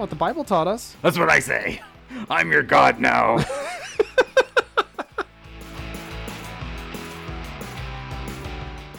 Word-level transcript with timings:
what 0.00 0.08
the 0.08 0.16
Bible 0.16 0.42
taught 0.44 0.66
us. 0.66 0.96
That's 1.02 1.18
what 1.18 1.28
I 1.28 1.40
say. 1.40 1.82
I'm 2.30 2.50
your 2.50 2.62
god 2.62 2.98
now. 2.98 3.36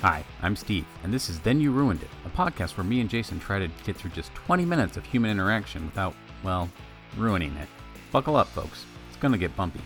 Hi, 0.01 0.23
I'm 0.43 0.55
Steve, 0.55 0.85
and 1.03 1.11
this 1.11 1.27
is 1.27 1.39
Then 1.39 1.59
You 1.59 1.71
Ruined 1.71 2.03
It, 2.03 2.09
a 2.25 2.29
podcast 2.29 2.77
where 2.77 2.83
me 2.83 3.01
and 3.01 3.09
Jason 3.09 3.39
try 3.39 3.57
to 3.57 3.67
get 3.83 3.95
through 3.95 4.11
just 4.11 4.33
20 4.35 4.63
minutes 4.63 4.95
of 4.95 5.03
human 5.05 5.31
interaction 5.31 5.85
without, 5.85 6.13
well, 6.43 6.69
ruining 7.17 7.55
it. 7.55 7.67
Buckle 8.11 8.35
up, 8.35 8.47
folks. 8.49 8.85
It's 9.09 9.17
gonna 9.17 9.39
get 9.39 9.55
bumpy. 9.55 9.81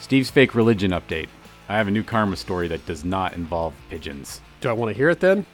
Steve's 0.00 0.30
fake 0.30 0.54
religion 0.56 0.90
update. 0.90 1.28
I 1.68 1.76
have 1.76 1.88
a 1.88 1.90
new 1.90 2.02
karma 2.02 2.36
story 2.36 2.68
that 2.68 2.84
does 2.86 3.04
not 3.04 3.34
involve 3.34 3.74
pigeons. 3.88 4.40
Do 4.60 4.68
I 4.68 4.72
want 4.72 4.90
to 4.90 4.96
hear 4.96 5.08
it 5.08 5.20
then? 5.20 5.46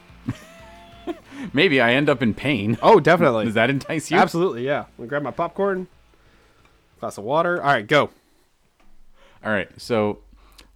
Maybe 1.53 1.79
I 1.79 1.93
end 1.93 2.09
up 2.09 2.21
in 2.21 2.33
pain. 2.33 2.77
Oh, 2.81 2.99
definitely. 2.99 3.45
Does 3.45 3.53
that 3.55 3.69
entice 3.69 4.11
you? 4.11 4.17
Absolutely, 4.17 4.65
yeah. 4.65 4.81
I'm 4.81 4.87
gonna 4.97 5.07
grab 5.07 5.23
my 5.23 5.31
popcorn, 5.31 5.87
glass 6.99 7.17
of 7.17 7.23
water. 7.23 7.61
All 7.61 7.71
right, 7.71 7.87
go. 7.87 8.09
All 9.43 9.51
right. 9.51 9.69
So 9.81 10.19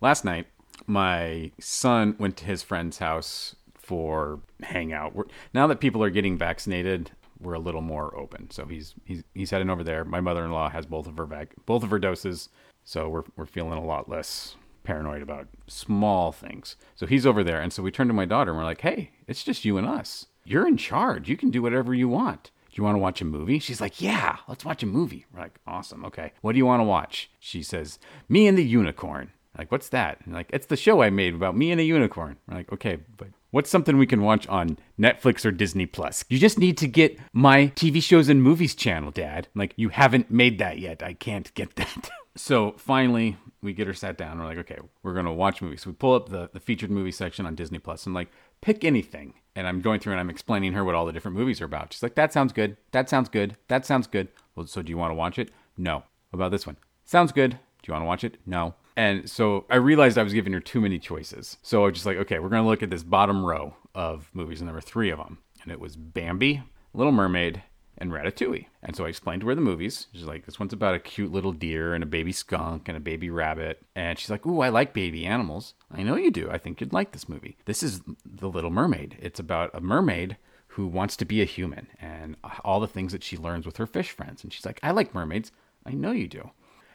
last 0.02 0.26
night, 0.26 0.48
my 0.88 1.52
son 1.60 2.16
went 2.18 2.38
to 2.38 2.46
his 2.46 2.64
friend's 2.64 2.98
house 2.98 3.56
for 3.76 4.40
hangout. 4.64 5.16
We're, 5.16 5.26
now 5.54 5.68
that 5.68 5.80
people 5.80 6.04
are 6.04 6.10
getting 6.10 6.38
vaccinated, 6.38 7.12
we're 7.40 7.54
a 7.54 7.60
little 7.60 7.82
more 7.82 8.16
open. 8.18 8.50
So 8.52 8.66
he's 8.66 8.96
he's 9.06 9.24
he's 9.34 9.52
heading 9.52 9.70
over 9.70 9.84
there. 9.84 10.06
My 10.06 10.22
mother-in-law 10.22 10.70
has 10.70 10.86
both 10.86 11.08
of 11.08 11.18
her 11.18 11.26
vac- 11.26 11.56
both 11.66 11.84
of 11.84 11.92
her 11.92 12.00
doses, 12.00 12.50
so 12.84 13.10
we're 13.10 13.24
we're 13.36 13.46
feeling 13.46 13.78
a 13.78 13.86
lot 13.86 14.10
less 14.10 14.56
paranoid 14.86 15.22
about 15.22 15.48
small 15.68 16.32
things. 16.32 16.76
So 16.96 17.06
he's 17.06 17.26
over 17.26 17.44
there, 17.44 17.62
and 17.62 17.74
so 17.74 17.84
we 17.84 17.92
turn 17.92 18.08
to 18.08 18.14
my 18.14 18.26
daughter 18.26 18.52
and 18.52 18.60
we're 18.60 18.66
like, 18.66 18.82
"Hey, 18.82 19.12
it's 19.28 19.44
just 19.44 19.66
you 19.66 19.78
and 19.78 19.88
us. 19.88 20.28
You're 20.44 20.68
in 20.68 20.78
charge. 20.78 21.28
You 21.30 21.38
can 21.38 21.50
do 21.50 21.62
whatever 21.62 21.94
you 21.94 22.08
want." 22.08 22.52
Do 22.70 22.82
you 22.82 22.84
want 22.84 22.96
to 22.96 23.00
watch 23.00 23.22
a 23.22 23.26
movie? 23.26 23.60
She's 23.60 23.80
like, 23.80 24.02
Yeah, 24.02 24.36
let's 24.50 24.66
watch 24.66 24.84
a 24.84 24.86
movie. 24.86 25.26
We're 25.32 25.40
like, 25.40 25.60
Awesome. 25.66 26.04
Okay. 26.04 26.34
What 26.42 26.52
do 26.52 26.58
you 26.58 26.66
want 26.66 26.82
to 26.82 26.84
watch? 26.84 27.30
She 27.40 27.64
says, 27.64 28.00
Me 28.28 28.48
and 28.48 28.58
the 28.58 28.66
Unicorn. 28.66 29.32
Like, 29.58 29.72
what's 29.72 29.90
that? 29.90 30.20
And 30.26 30.34
like, 30.34 30.50
it's 30.52 30.68
the 30.68 30.76
show 30.76 31.02
I 31.02 31.10
made 31.10 31.34
about 31.34 31.56
me 31.56 31.72
and 31.72 31.80
a 31.80 31.84
unicorn. 31.84 32.38
We're 32.48 32.58
like, 32.58 32.72
okay, 32.74 33.00
but 33.18 33.30
what's 33.52 33.70
something 33.70 33.98
we 33.98 34.06
can 34.06 34.22
watch 34.22 34.48
on 34.48 34.78
Netflix 35.00 35.46
or 35.46 35.52
Disney 35.52 35.86
Plus? 35.86 36.26
You 36.30 36.38
just 36.38 36.60
need 36.60 36.78
to 36.80 36.88
get 36.88 37.18
my 37.32 37.68
TV 37.68 38.04
shows 38.04 38.28
and 38.28 38.44
movies 38.44 38.76
channel, 38.76 39.12
Dad. 39.12 39.48
I'm 39.56 39.60
like, 39.60 39.74
you 39.78 39.90
haven't 39.90 40.30
made 40.30 40.60
that 40.60 40.80
yet. 40.80 41.02
I 41.02 41.14
can't 41.14 41.54
get 41.54 41.76
that. 41.78 42.10
so 42.36 42.74
finally, 42.78 43.38
we 43.66 43.74
get 43.74 43.88
her 43.88 43.94
sat 43.94 44.18
down. 44.18 44.40
We're 44.40 44.46
like, 44.46 44.58
okay, 44.60 44.80
we're 45.04 45.14
gonna 45.14 45.34
watch 45.34 45.62
movies. 45.62 45.82
So 45.82 45.90
we 45.90 45.96
pull 45.96 46.14
up 46.14 46.30
the, 46.30 46.50
the 46.54 46.60
featured 46.60 46.92
movie 46.92 47.12
section 47.12 47.46
on 47.46 47.56
Disney 47.56 47.80
Plus 47.80 48.06
and 48.06 48.16
like, 48.16 48.30
pick 48.62 48.86
anything. 48.86 49.34
And 49.56 49.68
I'm 49.68 49.82
going 49.82 50.00
through 50.00 50.14
and 50.14 50.20
I'm 50.20 50.30
explaining 50.30 50.74
her 50.74 50.84
what 50.84 50.96
all 50.96 51.06
the 51.06 51.14
different 51.14 51.38
movies 51.38 51.62
are 51.62 51.66
about. 51.66 51.92
She's 51.92 52.04
like, 52.04 52.16
that 52.16 52.32
sounds 52.32 52.54
good. 52.54 52.78
That 52.92 53.10
sounds 53.10 53.28
good. 53.28 53.58
That 53.68 53.86
sounds 53.86 54.08
good. 54.08 54.30
Well, 54.56 54.68
so 54.68 54.82
do 54.82 54.90
you 54.90 54.98
want 54.98 55.12
to 55.12 55.16
watch 55.16 55.40
it? 55.40 55.52
No. 55.78 56.04
About 56.32 56.52
this 56.52 56.66
one? 56.66 56.78
Sounds 57.06 57.32
good. 57.32 57.52
Do 57.52 57.88
you 57.88 57.94
want 57.94 58.04
to 58.04 58.08
watch 58.08 58.24
it? 58.24 58.38
No. 58.46 58.76
And 58.98 59.30
so 59.30 59.66
I 59.70 59.76
realized 59.76 60.18
I 60.18 60.24
was 60.24 60.34
giving 60.34 60.54
her 60.54 60.60
too 60.60 60.82
many 60.82 61.00
choices. 61.00 61.58
So 61.62 61.84
I 61.84 61.86
was 61.86 61.94
just 61.94 62.06
like, 62.06 62.18
okay, 62.18 62.40
we're 62.40 62.50
going 62.50 62.64
to 62.64 62.68
look 62.68 62.84
at 62.84 62.90
this 62.90 63.04
bottom 63.04 63.46
row 63.46 63.76
of 63.94 64.30
movies, 64.34 64.62
and 64.62 64.68
there 64.68 64.74
were 64.74 64.82
three 64.82 65.10
of 65.10 65.18
them. 65.18 65.40
And 65.64 65.72
it 65.72 65.80
was 65.80 65.96
Bambi, 65.96 66.64
Little 66.94 67.12
Mermaid, 67.12 67.64
and 67.98 68.12
Ratatouille. 68.12 68.68
And 68.84 68.96
so 68.96 69.06
I 69.06 69.10
explained 69.10 69.42
to 69.42 69.48
her 69.48 69.56
the 69.56 69.62
movies. 69.62 70.08
She's 70.14 70.24
like, 70.24 70.46
this 70.46 70.60
one's 70.60 70.74
about 70.74 70.96
a 70.96 71.00
cute 71.00 71.32
little 71.32 71.54
deer 71.54 71.94
and 71.94 72.04
a 72.04 72.08
baby 72.08 72.32
skunk 72.32 72.88
and 72.88 72.98
a 72.98 73.02
baby 73.02 73.30
rabbit. 73.30 73.82
And 73.96 74.20
she's 74.20 74.30
like, 74.30 74.46
ooh, 74.46 74.62
I 74.62 74.70
like 74.70 74.94
baby 74.94 75.26
animals. 75.26 75.74
I 75.92 76.04
know 76.04 76.16
you 76.16 76.32
do. 76.32 76.50
I 76.52 76.58
think 76.58 76.82
you'd 76.82 76.94
like 76.94 77.12
this 77.12 77.30
movie. 77.30 77.58
This 77.66 77.84
is 77.84 78.02
The 78.26 78.50
Little 78.50 78.72
Mermaid. 78.72 79.18
It's 79.22 79.40
about 79.40 79.72
a 79.74 79.82
mermaid 79.82 80.38
who 80.68 80.88
wants 80.88 81.16
to 81.16 81.26
be 81.26 81.42
a 81.42 81.46
human 81.46 81.88
and 82.02 82.36
all 82.64 82.82
the 82.82 82.88
things 82.88 83.14
that 83.14 83.24
she 83.24 83.38
learns 83.38 83.66
with 83.66 83.78
her 83.78 83.88
fish 83.88 84.12
friends. 84.12 84.44
And 84.44 84.52
she's 84.52 84.66
like, 84.66 84.80
I 84.84 84.92
like 84.92 85.16
mermaids. 85.16 85.52
I 85.86 85.92
know 85.92 86.12
you 86.12 86.28
do. 86.28 86.52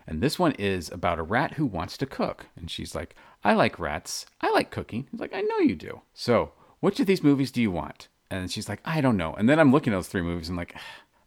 And 0.06 0.21
this 0.21 0.39
one 0.39 0.53
is 0.53 0.91
about 0.91 1.19
a 1.19 1.22
rat 1.22 1.55
who 1.55 1.65
wants 1.65 1.97
to 1.99 2.06
cook. 2.06 2.47
And 2.56 2.71
she's 2.71 2.94
like, 2.94 3.15
I 3.43 3.55
like 3.55 3.78
rats. 3.78 4.27
I 4.41 4.50
like 4.50 4.71
cooking. 4.71 5.06
He's 5.10 5.21
like, 5.21 5.33
I 5.33 5.41
know 5.41 5.59
you 5.59 5.77
do. 5.77 6.03
So, 6.12 6.53
which 6.81 7.00
of 7.00 7.06
these 7.06 7.22
movies 7.22 7.50
do 7.50 7.62
you 7.62 7.71
want? 7.71 8.09
And 8.31 8.51
she's 8.51 8.69
like, 8.69 8.81
I 8.85 9.01
don't 9.01 9.17
know. 9.17 9.35
And 9.35 9.49
then 9.49 9.59
I'm 9.59 9.73
looking 9.73 9.93
at 9.93 9.97
those 9.97 10.09
three 10.09 10.23
movies 10.23 10.49
and 10.49 10.57
like, 10.57 10.75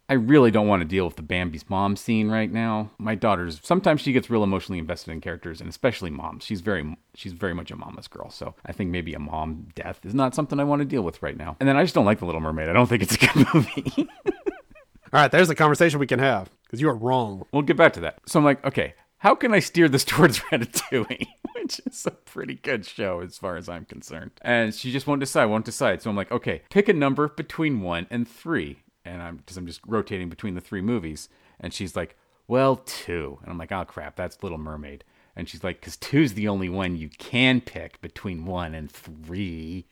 I 0.09 0.15
really 0.15 0.51
don't 0.51 0.67
want 0.67 0.81
to 0.81 0.87
deal 0.87 1.05
with 1.05 1.15
the 1.15 1.21
Bambi's 1.21 1.69
mom 1.69 1.95
scene 1.95 2.29
right 2.29 2.51
now. 2.51 2.91
My 2.97 3.15
daughter's 3.15 3.61
sometimes 3.63 4.01
she 4.01 4.11
gets 4.11 4.29
real 4.29 4.43
emotionally 4.43 4.77
invested 4.77 5.11
in 5.11 5.21
characters 5.21 5.61
and 5.61 5.69
especially 5.69 6.09
moms. 6.09 6.43
She's 6.43 6.59
very 6.59 6.97
she's 7.15 7.31
very 7.31 7.53
much 7.53 7.71
a 7.71 7.77
mama's 7.77 8.09
girl. 8.09 8.29
So 8.29 8.53
I 8.65 8.73
think 8.73 8.91
maybe 8.91 9.13
a 9.13 9.19
mom 9.19 9.69
death 9.75 10.01
is 10.05 10.13
not 10.13 10.35
something 10.35 10.59
I 10.59 10.65
want 10.65 10.81
to 10.81 10.85
deal 10.85 11.03
with 11.03 11.23
right 11.23 11.37
now. 11.37 11.55
And 11.59 11.69
then 11.69 11.77
I 11.77 11.83
just 11.83 11.95
don't 11.95 12.05
like 12.05 12.19
The 12.19 12.25
Little 12.25 12.41
Mermaid. 12.41 12.67
I 12.67 12.73
don't 12.73 12.87
think 12.87 13.01
it's 13.01 13.15
a 13.15 13.17
good 13.17 13.47
movie. 13.53 14.09
All 14.27 15.21
right, 15.21 15.31
there's 15.31 15.49
a 15.49 15.55
conversation 15.55 15.99
we 15.99 16.07
can 16.07 16.19
have 16.19 16.49
because 16.65 16.81
you 16.81 16.89
are 16.89 16.95
wrong. 16.95 17.45
we'll 17.53 17.61
get 17.61 17.77
back 17.77 17.93
to 17.93 18.01
that. 18.01 18.19
So 18.25 18.39
I'm 18.39 18.45
like, 18.45 18.63
okay, 18.65 18.95
how 19.23 19.35
can 19.35 19.53
I 19.53 19.59
steer 19.59 19.87
this 19.87 20.03
towards 20.05 20.39
Ratatouille? 20.39 21.27
Which 21.55 21.79
is 21.85 22.05
a 22.05 22.11
pretty 22.11 22.55
good 22.55 22.85
show 22.85 23.21
as 23.21 23.37
far 23.37 23.55
as 23.55 23.69
I'm 23.69 23.85
concerned. 23.85 24.31
And 24.41 24.75
she 24.75 24.91
just 24.91 25.07
won't 25.07 25.21
decide, 25.21 25.45
won't 25.45 25.63
decide. 25.63 26.01
So 26.01 26.09
I'm 26.09 26.15
like, 26.17 26.31
okay, 26.31 26.61
pick 26.69 26.89
a 26.89 26.93
number 26.93 27.29
between 27.29 27.81
one 27.81 28.05
and 28.09 28.27
three. 28.27 28.83
And 29.05 29.21
I'm 29.21 29.37
because 29.37 29.55
I'm 29.55 29.65
just 29.65 29.79
rotating 29.87 30.29
between 30.29 30.55
the 30.55 30.61
three 30.61 30.81
movies. 30.81 31.29
And 31.57 31.73
she's 31.73 31.95
like, 31.95 32.17
well, 32.49 32.75
two. 32.85 33.39
And 33.41 33.49
I'm 33.49 33.57
like, 33.57 33.71
oh 33.71 33.85
crap, 33.85 34.17
that's 34.17 34.43
Little 34.43 34.57
Mermaid. 34.57 35.05
And 35.37 35.47
she's 35.47 35.63
like, 35.63 35.79
because 35.79 35.95
two's 35.95 36.33
the 36.33 36.49
only 36.49 36.67
one 36.67 36.97
you 36.97 37.09
can 37.17 37.61
pick 37.61 38.01
between 38.01 38.45
one 38.45 38.75
and 38.75 38.91
three. 38.91 39.85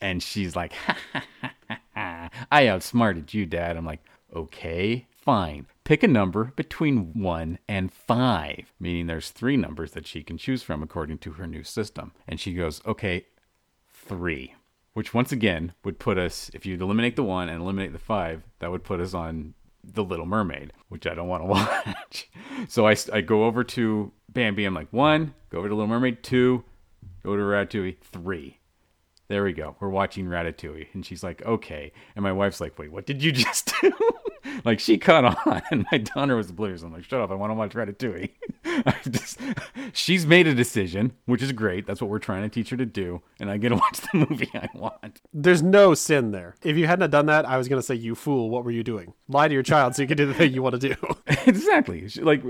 And 0.00 0.20
she's 0.20 0.56
like, 0.56 0.72
ha, 0.86 0.96
ha, 1.12 1.22
ha, 1.68 1.78
ha, 1.94 2.30
I 2.50 2.66
outsmarted 2.66 3.32
you, 3.32 3.46
Dad. 3.46 3.76
I'm 3.76 3.86
like, 3.86 4.02
okay, 4.34 5.06
fine. 5.12 5.66
Pick 5.90 6.04
a 6.04 6.06
number 6.06 6.52
between 6.54 7.20
1 7.20 7.58
and 7.68 7.92
5, 7.92 8.72
meaning 8.78 9.08
there's 9.08 9.30
three 9.30 9.56
numbers 9.56 9.90
that 9.90 10.06
she 10.06 10.22
can 10.22 10.38
choose 10.38 10.62
from 10.62 10.84
according 10.84 11.18
to 11.18 11.32
her 11.32 11.48
new 11.48 11.64
system. 11.64 12.12
And 12.28 12.38
she 12.38 12.54
goes, 12.54 12.80
okay, 12.86 13.26
3, 13.92 14.54
which 14.92 15.12
once 15.12 15.32
again 15.32 15.72
would 15.82 15.98
put 15.98 16.16
us, 16.16 16.48
if 16.54 16.64
you 16.64 16.76
eliminate 16.76 17.16
the 17.16 17.24
1 17.24 17.48
and 17.48 17.60
eliminate 17.60 17.92
the 17.92 17.98
5, 17.98 18.44
that 18.60 18.70
would 18.70 18.84
put 18.84 19.00
us 19.00 19.14
on 19.14 19.54
The 19.82 20.04
Little 20.04 20.26
Mermaid, 20.26 20.72
which 20.90 21.08
I 21.08 21.14
don't 21.14 21.26
want 21.26 21.42
to 21.42 21.46
watch. 21.48 22.30
so 22.68 22.86
I, 22.86 22.94
I 23.12 23.20
go 23.20 23.46
over 23.46 23.64
to 23.64 24.12
Bambi, 24.28 24.66
I'm 24.66 24.74
like, 24.74 24.92
1, 24.92 25.34
go 25.50 25.58
over 25.58 25.68
to 25.68 25.74
Little 25.74 25.88
Mermaid, 25.88 26.22
2, 26.22 26.62
go 27.24 27.34
to 27.34 27.42
Ratatouille, 27.42 27.98
3. 28.00 28.60
There 29.26 29.42
we 29.42 29.52
go. 29.52 29.74
We're 29.80 29.88
watching 29.88 30.26
Ratatouille. 30.26 30.86
And 30.92 31.04
she's 31.04 31.24
like, 31.24 31.44
okay. 31.44 31.92
And 32.14 32.22
my 32.22 32.32
wife's 32.32 32.60
like, 32.60 32.78
wait, 32.78 32.92
what 32.92 33.06
did 33.06 33.24
you 33.24 33.32
just 33.32 33.72
do? 33.80 33.92
like, 34.64 34.80
she 34.80 34.98
caught 34.98 35.24
on. 35.24 35.62
And 35.70 35.86
my 35.92 35.98
daughter 35.98 36.36
was 36.36 36.50
oblivious. 36.50 36.82
I'm 36.82 36.92
like, 36.92 37.04
shut 37.04 37.20
up. 37.20 37.30
I 37.30 37.34
want 37.34 37.50
to 37.50 37.54
watch 37.54 37.72
Ratatouille. 37.72 38.30
I 38.64 38.94
just, 39.08 39.38
she's 39.92 40.26
made 40.26 40.46
a 40.46 40.54
decision, 40.54 41.12
which 41.26 41.42
is 41.42 41.52
great. 41.52 41.86
That's 41.86 42.00
what 42.00 42.10
we're 42.10 42.18
trying 42.18 42.42
to 42.42 42.48
teach 42.48 42.70
her 42.70 42.76
to 42.76 42.86
do. 42.86 43.22
And 43.38 43.50
I 43.50 43.56
get 43.56 43.70
to 43.70 43.74
watch 43.76 44.00
the 44.00 44.26
movie 44.28 44.50
I 44.54 44.68
want. 44.74 45.20
There's 45.32 45.62
no 45.62 45.94
sin 45.94 46.30
there. 46.32 46.54
If 46.62 46.76
you 46.76 46.86
hadn't 46.86 47.10
done 47.10 47.26
that, 47.26 47.46
I 47.46 47.56
was 47.58 47.68
going 47.68 47.80
to 47.80 47.86
say, 47.86 47.94
you 47.94 48.14
fool, 48.14 48.50
what 48.50 48.64
were 48.64 48.70
you 48.70 48.82
doing? 48.82 49.12
Lie 49.28 49.48
to 49.48 49.54
your 49.54 49.62
child 49.62 49.94
so 49.94 50.02
you 50.02 50.08
can 50.08 50.16
do 50.16 50.26
the 50.26 50.34
thing 50.34 50.52
you 50.52 50.62
want 50.62 50.80
to 50.80 50.88
do. 50.94 50.96
exactly. 51.46 52.08
She- 52.08 52.22
Like, 52.22 52.42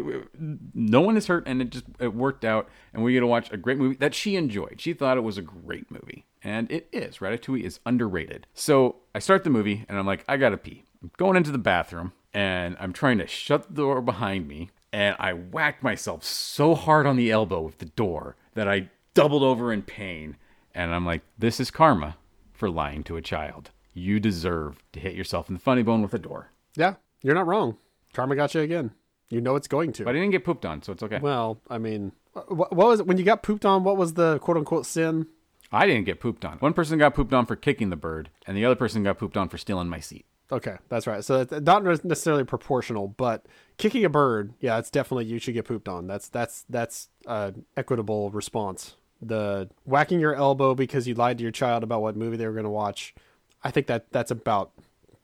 no 0.75 1.01
one 1.01 1.17
is 1.17 1.27
hurt. 1.27 1.45
And 1.47 1.61
it 1.62 1.71
just, 1.71 1.84
it 1.99 2.15
worked 2.15 2.45
out. 2.45 2.69
And 2.95 3.03
we 3.03 3.12
get 3.12 3.21
to 3.21 3.27
watch 3.27 3.51
a 3.53 3.57
great 3.57 3.78
movie 3.78 3.97
that 3.97 4.15
she 4.15 4.37
enjoyed. 4.37 4.81
She 4.81 4.93
thought 4.93 5.17
it 5.17 5.22
was 5.22 5.39
a 5.39 5.43
great 5.43 5.91
movie. 5.91 6.27
And 6.43 6.71
it 6.71 6.89
is. 6.93 7.19
Ratatouille 7.19 7.62
is 7.65 7.81
underrated. 7.84 8.47
So 8.55 8.97
I 9.15 9.19
start 9.19 9.45
the 9.45 9.51
movie 9.51 9.84
and 9.89 9.99
I'm 9.99 10.07
like, 10.07 10.25
I 10.28 10.37
gotta 10.39 10.57
pee. 10.57 10.84
I'm 11.03 11.11
going 11.16 11.37
into 11.37 11.50
the 11.50 11.59
bathroom 11.59 12.12
and 12.33 12.77
I'm 12.81 12.93
trying 12.93 13.19
to 13.19 13.27
shut 13.27 13.69
the 13.69 13.83
door 13.83 14.00
behind 14.00 14.47
me. 14.49 14.71
And 14.93 15.16
I 15.21 15.33
whacked 15.34 15.83
myself 15.83 16.25
so 16.25 16.75
hard 16.75 17.06
on 17.06 17.16
the 17.16 17.31
elbow 17.31 17.61
with 17.61 17.78
the 17.78 17.87
door 17.87 18.36
that 18.54 18.69
I 18.69 18.91
doubled 19.15 19.42
over 19.42 19.72
in 19.72 19.83
pain. 19.83 20.36
And 20.75 20.92
I'm 20.92 21.07
like, 21.07 21.22
this 21.39 21.60
is 21.60 21.71
karma 21.71 22.16
for 22.53 22.69
lying 22.69 23.04
to 23.04 23.16
a 23.16 23.22
child. 23.22 23.71
You 23.95 24.19
deserve 24.19 24.83
to 24.92 25.01
hit 25.01 25.15
yourself 25.15 25.48
in 25.48 25.54
the 25.54 25.60
funny 25.60 25.83
bone 25.83 26.03
with 26.03 26.15
a 26.15 26.19
door. 26.19 26.51
yeah, 26.75 26.95
you're 27.22 27.34
not 27.34 27.47
wrong. 27.47 27.77
Karma 28.13 28.34
got 28.34 28.54
you 28.54 28.60
again. 28.60 28.92
You 29.28 29.41
know 29.41 29.54
it's 29.54 29.69
going 29.69 29.92
to. 29.92 30.04
But 30.04 30.10
I 30.10 30.13
didn't 30.15 30.33
get 30.33 30.45
pooped 30.45 30.66
on, 30.66 30.83
so 30.83 30.92
it's 30.92 31.03
okay. 31.03 31.21
well, 31.21 31.60
I 31.69 31.78
mean, 31.78 32.13
what, 32.33 32.75
what 32.75 32.89
was 32.89 33.01
it 33.01 33.07
when 33.07 33.16
you 33.16 33.25
got 33.25 33.42
pooped 33.45 33.65
on? 33.65 33.84
What 33.84 33.97
was 33.97 34.15
the 34.15 34.39
quote 34.41 34.57
unquote 34.57 34.86
sin? 34.86 35.27
I 35.72 35.86
didn't 35.86 36.07
get 36.07 36.19
pooped 36.19 36.45
on. 36.45 36.59
One 36.59 36.72
person 36.72 36.98
got 36.98 37.15
pooped 37.15 37.33
on 37.33 37.47
for 37.47 37.54
kicking 37.54 37.91
the 37.91 37.97
bird, 37.97 38.30
and 38.47 38.57
the 38.57 38.65
other 38.65 38.75
person 38.75 39.04
got 39.04 39.19
pooped 39.19 39.36
on 39.36 39.48
for 39.48 39.59
stealing 39.59 39.89
my 39.89 40.01
seat. 40.01 40.27
Okay, 40.53 40.77
that's 40.89 41.07
right. 41.07 41.25
So 41.25 41.41
it's 41.43 41.53
not 41.53 41.85
necessarily 41.85 42.45
proportional, 42.45 43.09
but 43.09 43.47
kicking 43.77 44.05
a 44.05 44.09
bird, 44.09 44.55
yeah, 44.61 44.79
it's 44.79 44.91
definitely 44.91 45.27
you 45.27 45.39
should 45.39 45.55
get 45.55 45.65
pooped 45.65 45.89
on. 45.89 46.07
That's 46.07 46.29
that's 46.29 46.65
that's 46.69 47.09
uh, 47.27 47.53
equitable 47.77 48.31
response. 48.31 48.97
The 49.23 49.69
whacking 49.85 50.19
your 50.19 50.35
elbow 50.35 50.75
because 50.75 51.07
you 51.07 51.15
lied 51.15 51.39
to 51.39 51.43
your 51.43 51.53
child 51.53 51.83
about 51.83 52.03
what 52.03 52.17
movie 52.17 52.37
they 52.37 52.47
were 52.47 52.53
going 52.55 52.65
to 52.65 52.71
watch, 52.71 53.15
I 53.63 53.71
think 53.71 53.87
that 53.89 54.11
that's 54.11 54.31
about 54.31 54.73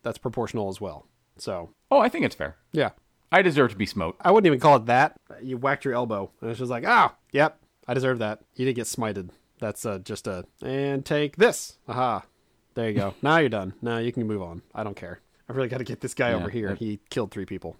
that's 0.02 0.18
proportional 0.18 0.68
as 0.68 0.80
well. 0.80 1.06
So 1.38 1.70
Oh, 1.90 1.98
I 1.98 2.08
think 2.08 2.24
it's 2.24 2.34
fair. 2.34 2.56
yeah, 2.72 2.90
I 3.32 3.42
deserve 3.42 3.70
to 3.70 3.76
be 3.76 3.86
smote. 3.86 4.16
I 4.20 4.30
wouldn't 4.30 4.46
even 4.46 4.60
call 4.60 4.76
it 4.76 4.86
that. 4.86 5.16
You 5.42 5.56
whacked 5.56 5.84
your 5.84 5.94
elbow, 5.94 6.30
and 6.40 6.50
it's 6.50 6.58
just 6.58 6.70
like, 6.70 6.84
ah, 6.86 7.14
yep, 7.32 7.58
I 7.88 7.94
deserve 7.94 8.18
that. 8.20 8.40
You 8.54 8.64
didn't 8.64 8.76
get 8.76 8.86
smited. 8.86 9.30
That's 9.58 9.84
uh, 9.86 9.98
just 9.98 10.26
a 10.26 10.44
and 10.62 11.04
take 11.04 11.36
this. 11.36 11.78
Aha. 11.88 12.24
There 12.76 12.88
you 12.88 12.94
go. 12.94 13.14
now 13.22 13.38
you're 13.38 13.48
done. 13.48 13.74
Now 13.82 13.98
you 13.98 14.12
can 14.12 14.24
move 14.26 14.42
on. 14.42 14.62
I 14.74 14.84
don't 14.84 14.96
care. 14.96 15.18
I 15.48 15.52
really 15.52 15.68
got 15.68 15.78
to 15.78 15.84
get 15.84 16.00
this 16.00 16.14
guy 16.14 16.32
over 16.32 16.48
here. 16.48 16.68
that- 16.68 16.78
He 16.78 17.00
killed 17.10 17.30
three 17.32 17.44
people. 17.46 17.76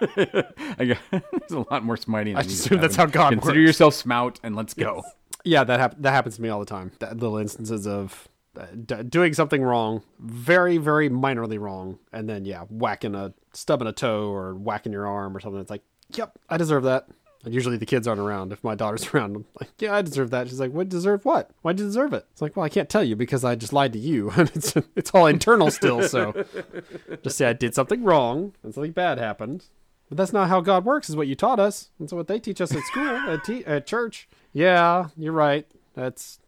I 0.00 0.84
got, 0.84 0.98
there's 1.10 1.52
a 1.52 1.64
lot 1.70 1.84
more 1.84 1.96
smiting. 1.96 2.36
I 2.36 2.40
assume 2.40 2.80
that's 2.80 2.96
how 2.96 3.06
God 3.06 3.30
Consider 3.30 3.52
works. 3.60 3.66
yourself 3.66 3.94
smout 3.94 4.38
and 4.42 4.56
let's 4.56 4.74
go. 4.74 5.02
Yeah, 5.44 5.64
that 5.64 5.80
hap- 5.80 5.96
that 6.00 6.10
happens 6.12 6.36
to 6.36 6.42
me 6.42 6.48
all 6.48 6.60
the 6.60 6.66
time. 6.66 6.92
That 7.00 7.16
little 7.18 7.36
instances 7.38 7.86
of 7.86 8.28
uh, 8.58 8.66
d- 8.84 9.02
doing 9.04 9.32
something 9.34 9.62
wrong, 9.62 10.02
very 10.20 10.76
very 10.78 11.08
minorly 11.08 11.58
wrong, 11.58 11.98
and 12.12 12.28
then 12.28 12.44
yeah, 12.44 12.62
whacking 12.68 13.14
a 13.14 13.32
stubbing 13.52 13.88
a 13.88 13.92
toe 13.92 14.28
or 14.32 14.54
whacking 14.54 14.92
your 14.92 15.06
arm 15.06 15.36
or 15.36 15.40
something. 15.40 15.60
It's 15.60 15.70
like, 15.70 15.82
yep, 16.10 16.38
I 16.48 16.56
deserve 16.58 16.84
that. 16.84 17.06
And 17.44 17.52
usually 17.52 17.76
the 17.76 17.86
kids 17.86 18.06
aren't 18.06 18.20
around. 18.20 18.52
If 18.52 18.62
my 18.62 18.74
daughter's 18.74 19.06
around, 19.14 19.36
I'm 19.36 19.44
like, 19.60 19.70
yeah, 19.78 19.94
I 19.94 20.02
deserve 20.02 20.30
that. 20.30 20.48
She's 20.48 20.60
like, 20.60 20.72
what 20.72 20.88
deserve 20.88 21.24
what? 21.24 21.50
Why 21.62 21.72
do 21.72 21.82
you 21.82 21.88
deserve 21.88 22.12
it? 22.12 22.26
It's 22.32 22.42
like, 22.42 22.56
well, 22.56 22.64
I 22.64 22.68
can't 22.68 22.88
tell 22.88 23.02
you 23.02 23.16
because 23.16 23.44
I 23.44 23.54
just 23.54 23.72
lied 23.72 23.92
to 23.94 23.98
you, 23.98 24.30
and 24.36 24.50
it's 24.54 24.74
it's 24.96 25.10
all 25.12 25.26
internal 25.26 25.70
still. 25.70 26.02
So 26.08 26.44
just 27.22 27.36
say 27.36 27.46
I 27.46 27.52
did 27.52 27.74
something 27.74 28.02
wrong 28.04 28.54
and 28.62 28.74
something 28.74 28.92
bad 28.92 29.18
happened. 29.18 29.66
But 30.08 30.18
that's 30.18 30.32
not 30.32 30.48
how 30.48 30.60
God 30.60 30.84
works, 30.84 31.08
is 31.08 31.16
what 31.16 31.26
you 31.26 31.34
taught 31.34 31.58
us. 31.58 31.90
And 31.98 32.08
so 32.10 32.16
what 32.16 32.28
they 32.28 32.38
teach 32.38 32.60
us 32.60 32.74
at 32.74 32.82
school, 32.82 33.08
at, 33.08 33.44
te- 33.44 33.64
at 33.64 33.86
church. 33.86 34.28
Yeah, 34.52 35.08
you're 35.16 35.32
right. 35.32 35.66
That's. 35.94 36.38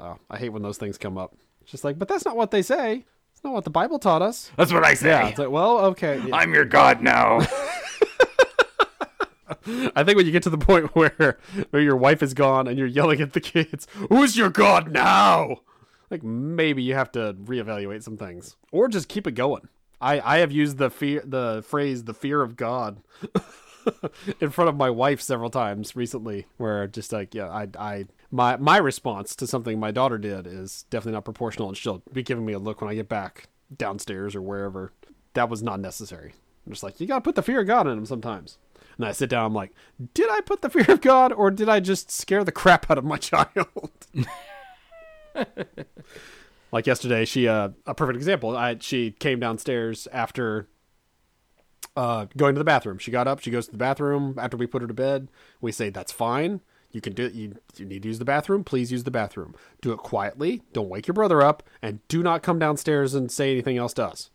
Oh, 0.00 0.18
I 0.28 0.38
hate 0.38 0.48
when 0.48 0.62
those 0.62 0.76
things 0.76 0.98
come 0.98 1.16
up. 1.16 1.36
It's 1.60 1.70
just 1.70 1.84
like, 1.84 2.00
but 2.00 2.08
that's 2.08 2.24
not 2.24 2.36
what 2.36 2.50
they 2.50 2.62
say. 2.62 3.04
It's 3.32 3.44
not 3.44 3.52
what 3.52 3.62
the 3.62 3.70
Bible 3.70 4.00
taught 4.00 4.22
us. 4.22 4.50
That's 4.56 4.72
what 4.72 4.84
I 4.84 4.94
say. 4.94 5.10
Yeah, 5.10 5.28
it's 5.28 5.38
like, 5.38 5.50
well, 5.50 5.78
okay. 5.86 6.20
yeah. 6.26 6.34
I'm 6.34 6.52
your 6.52 6.64
god 6.64 7.00
now. 7.00 7.46
I 9.96 10.04
think 10.04 10.16
when 10.16 10.26
you 10.26 10.32
get 10.32 10.42
to 10.44 10.50
the 10.50 10.58
point 10.58 10.86
where 10.96 11.38
where 11.70 11.82
your 11.82 11.96
wife 11.96 12.22
is 12.22 12.34
gone 12.34 12.66
and 12.66 12.78
you're 12.78 12.86
yelling 12.86 13.20
at 13.20 13.32
the 13.32 13.40
kids, 13.40 13.86
"Who's 14.08 14.36
your 14.36 14.50
God 14.50 14.90
now?" 14.92 15.58
Like 16.10 16.22
maybe 16.22 16.82
you 16.82 16.94
have 16.94 17.12
to 17.12 17.34
reevaluate 17.34 18.02
some 18.02 18.16
things, 18.16 18.56
or 18.70 18.88
just 18.88 19.08
keep 19.08 19.26
it 19.26 19.32
going. 19.32 19.68
I 20.00 20.20
I 20.20 20.38
have 20.38 20.52
used 20.52 20.78
the 20.78 20.90
fear 20.90 21.22
the 21.24 21.64
phrase 21.66 22.04
"the 22.04 22.14
fear 22.14 22.42
of 22.42 22.56
God" 22.56 23.02
in 24.40 24.50
front 24.50 24.68
of 24.68 24.76
my 24.76 24.90
wife 24.90 25.20
several 25.20 25.50
times 25.50 25.96
recently, 25.96 26.46
where 26.56 26.86
just 26.86 27.12
like 27.12 27.34
yeah, 27.34 27.48
I 27.48 27.68
I 27.78 28.06
my 28.30 28.56
my 28.56 28.76
response 28.76 29.34
to 29.36 29.46
something 29.46 29.78
my 29.78 29.90
daughter 29.90 30.18
did 30.18 30.46
is 30.46 30.84
definitely 30.90 31.12
not 31.12 31.24
proportional, 31.24 31.68
and 31.68 31.76
she'll 31.76 32.02
be 32.12 32.22
giving 32.22 32.44
me 32.44 32.52
a 32.52 32.58
look 32.58 32.80
when 32.80 32.90
I 32.90 32.94
get 32.94 33.08
back 33.08 33.48
downstairs 33.76 34.34
or 34.34 34.42
wherever. 34.42 34.92
That 35.34 35.48
was 35.48 35.62
not 35.62 35.80
necessary. 35.80 36.34
I'm 36.66 36.72
just 36.72 36.82
like 36.82 37.00
you 37.00 37.06
gotta 37.06 37.20
put 37.22 37.34
the 37.34 37.42
fear 37.42 37.60
of 37.60 37.66
God 37.66 37.86
in 37.86 37.96
them 37.96 38.06
sometimes. 38.06 38.58
And 38.96 39.06
I 39.06 39.12
sit 39.12 39.30
down, 39.30 39.46
I'm 39.46 39.54
like, 39.54 39.72
did 40.14 40.30
I 40.30 40.40
put 40.40 40.62
the 40.62 40.70
fear 40.70 40.84
of 40.88 41.00
God 41.00 41.32
or 41.32 41.50
did 41.50 41.68
I 41.68 41.80
just 41.80 42.10
scare 42.10 42.44
the 42.44 42.52
crap 42.52 42.90
out 42.90 42.98
of 42.98 43.04
my 43.04 43.16
child? 43.18 43.88
like 46.72 46.86
yesterday, 46.86 47.24
she 47.24 47.48
uh 47.48 47.70
a 47.86 47.94
perfect 47.94 48.16
example. 48.16 48.56
I 48.56 48.76
she 48.80 49.12
came 49.12 49.40
downstairs 49.40 50.08
after 50.12 50.68
uh 51.96 52.26
going 52.36 52.54
to 52.54 52.58
the 52.58 52.64
bathroom. 52.64 52.98
She 52.98 53.10
got 53.10 53.26
up, 53.28 53.40
she 53.40 53.50
goes 53.50 53.66
to 53.66 53.72
the 53.72 53.78
bathroom 53.78 54.36
after 54.38 54.56
we 54.56 54.66
put 54.66 54.82
her 54.82 54.88
to 54.88 54.94
bed. 54.94 55.28
We 55.60 55.72
say 55.72 55.90
that's 55.90 56.12
fine. 56.12 56.60
You 56.92 57.00
can 57.00 57.14
do 57.14 57.24
it. 57.24 57.32
You, 57.32 57.56
you 57.76 57.86
need 57.86 58.02
to 58.02 58.08
use 58.08 58.18
the 58.18 58.24
bathroom. 58.24 58.64
Please 58.64 58.92
use 58.92 59.04
the 59.04 59.10
bathroom. 59.10 59.54
Do 59.80 59.92
it 59.92 59.98
quietly. 59.98 60.62
Don't 60.72 60.90
wake 60.90 61.06
your 61.06 61.14
brother 61.14 61.40
up, 61.40 61.62
and 61.80 62.06
do 62.08 62.22
not 62.22 62.42
come 62.42 62.58
downstairs 62.58 63.14
and 63.14 63.32
say 63.32 63.50
anything 63.50 63.78
else 63.78 63.94
to 63.94 64.04
us. 64.04 64.30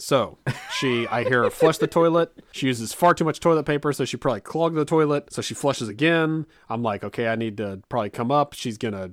So 0.00 0.38
she, 0.72 1.06
I 1.08 1.24
hear 1.24 1.44
her 1.44 1.50
flush 1.50 1.78
the 1.78 1.86
toilet. 1.86 2.32
She 2.52 2.66
uses 2.66 2.92
far 2.92 3.14
too 3.14 3.24
much 3.24 3.38
toilet 3.40 3.64
paper, 3.64 3.92
so 3.92 4.04
she 4.04 4.16
probably 4.16 4.40
clogged 4.40 4.76
the 4.76 4.84
toilet. 4.84 5.32
So 5.32 5.42
she 5.42 5.54
flushes 5.54 5.88
again. 5.88 6.46
I'm 6.68 6.82
like, 6.82 7.04
okay, 7.04 7.28
I 7.28 7.36
need 7.36 7.56
to 7.58 7.80
probably 7.88 8.10
come 8.10 8.30
up. 8.30 8.54
She's 8.54 8.78
gonna 8.78 9.12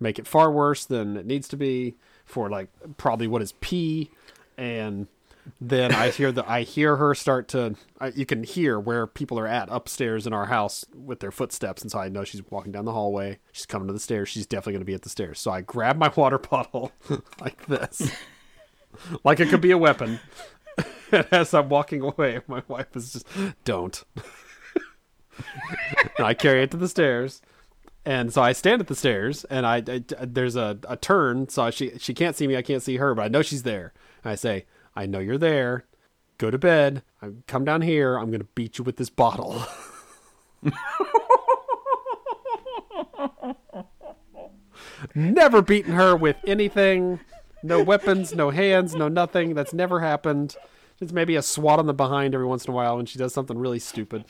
make 0.00 0.18
it 0.18 0.26
far 0.26 0.50
worse 0.50 0.84
than 0.84 1.16
it 1.16 1.26
needs 1.26 1.46
to 1.48 1.56
be 1.56 1.94
for 2.24 2.48
like 2.48 2.68
probably 2.96 3.26
what 3.26 3.42
is 3.42 3.52
pee. 3.60 4.10
And 4.56 5.08
then 5.60 5.92
I 5.92 6.08
hear 6.08 6.32
the 6.32 6.48
I 6.50 6.62
hear 6.62 6.96
her 6.96 7.14
start 7.14 7.48
to. 7.48 7.76
I, 8.00 8.08
you 8.08 8.24
can 8.24 8.44
hear 8.44 8.80
where 8.80 9.06
people 9.06 9.38
are 9.38 9.46
at 9.46 9.68
upstairs 9.70 10.26
in 10.26 10.32
our 10.32 10.46
house 10.46 10.86
with 10.94 11.20
their 11.20 11.32
footsteps, 11.32 11.82
and 11.82 11.90
so 11.90 11.98
I 11.98 12.08
know 12.08 12.24
she's 12.24 12.42
walking 12.50 12.72
down 12.72 12.86
the 12.86 12.92
hallway. 12.92 13.40
She's 13.52 13.66
coming 13.66 13.88
to 13.88 13.92
the 13.92 14.00
stairs. 14.00 14.30
She's 14.30 14.46
definitely 14.46 14.72
going 14.72 14.80
to 14.80 14.86
be 14.86 14.94
at 14.94 15.02
the 15.02 15.10
stairs. 15.10 15.38
So 15.38 15.50
I 15.50 15.60
grab 15.60 15.98
my 15.98 16.08
water 16.16 16.38
bottle 16.38 16.92
like 17.40 17.66
this 17.66 18.10
like 19.24 19.40
it 19.40 19.48
could 19.48 19.60
be 19.60 19.70
a 19.70 19.78
weapon. 19.78 20.20
and 21.12 21.26
as 21.32 21.54
I'm 21.54 21.68
walking 21.68 22.02
away, 22.02 22.40
my 22.46 22.62
wife 22.68 22.94
is 22.96 23.12
just, 23.12 23.26
don't. 23.64 24.02
I 26.18 26.34
carry 26.34 26.62
it 26.62 26.70
to 26.72 26.76
the 26.76 26.88
stairs. 26.88 27.40
And 28.06 28.32
so 28.32 28.42
I 28.42 28.52
stand 28.52 28.82
at 28.82 28.86
the 28.88 28.94
stairs, 28.94 29.44
and 29.44 29.64
I, 29.66 29.76
I- 29.88 30.04
there's 30.26 30.56
a, 30.56 30.78
a 30.88 30.96
turn, 30.96 31.48
so 31.48 31.70
she 31.70 31.92
she 31.98 32.12
can't 32.12 32.36
see 32.36 32.46
me, 32.46 32.56
I 32.56 32.62
can't 32.62 32.82
see 32.82 32.98
her, 32.98 33.14
but 33.14 33.22
I 33.22 33.28
know 33.28 33.40
she's 33.42 33.62
there. 33.62 33.92
And 34.22 34.30
I 34.30 34.34
say, 34.34 34.66
I 34.94 35.06
know 35.06 35.20
you're 35.20 35.38
there. 35.38 35.86
Go 36.36 36.50
to 36.50 36.58
bed. 36.58 37.02
I 37.22 37.30
come 37.46 37.64
down 37.64 37.80
here. 37.82 38.18
I'm 38.18 38.30
gonna 38.30 38.44
beat 38.54 38.76
you 38.78 38.84
with 38.84 38.96
this 38.96 39.08
bottle. 39.08 39.62
never 45.14 45.62
beaten 45.62 45.92
her 45.94 46.16
with 46.16 46.36
anything. 46.46 47.20
No 47.64 47.82
weapons, 47.82 48.34
no 48.34 48.50
hands, 48.50 48.94
no 48.94 49.08
nothing. 49.08 49.54
That's 49.54 49.72
never 49.72 50.00
happened. 50.00 50.54
Just 50.98 51.14
maybe 51.14 51.34
a 51.34 51.42
swat 51.42 51.78
on 51.78 51.86
the 51.86 51.94
behind 51.94 52.34
every 52.34 52.46
once 52.46 52.66
in 52.66 52.72
a 52.72 52.74
while 52.74 52.96
when 52.96 53.06
she 53.06 53.18
does 53.18 53.32
something 53.32 53.58
really 53.58 53.78
stupid. 53.78 54.26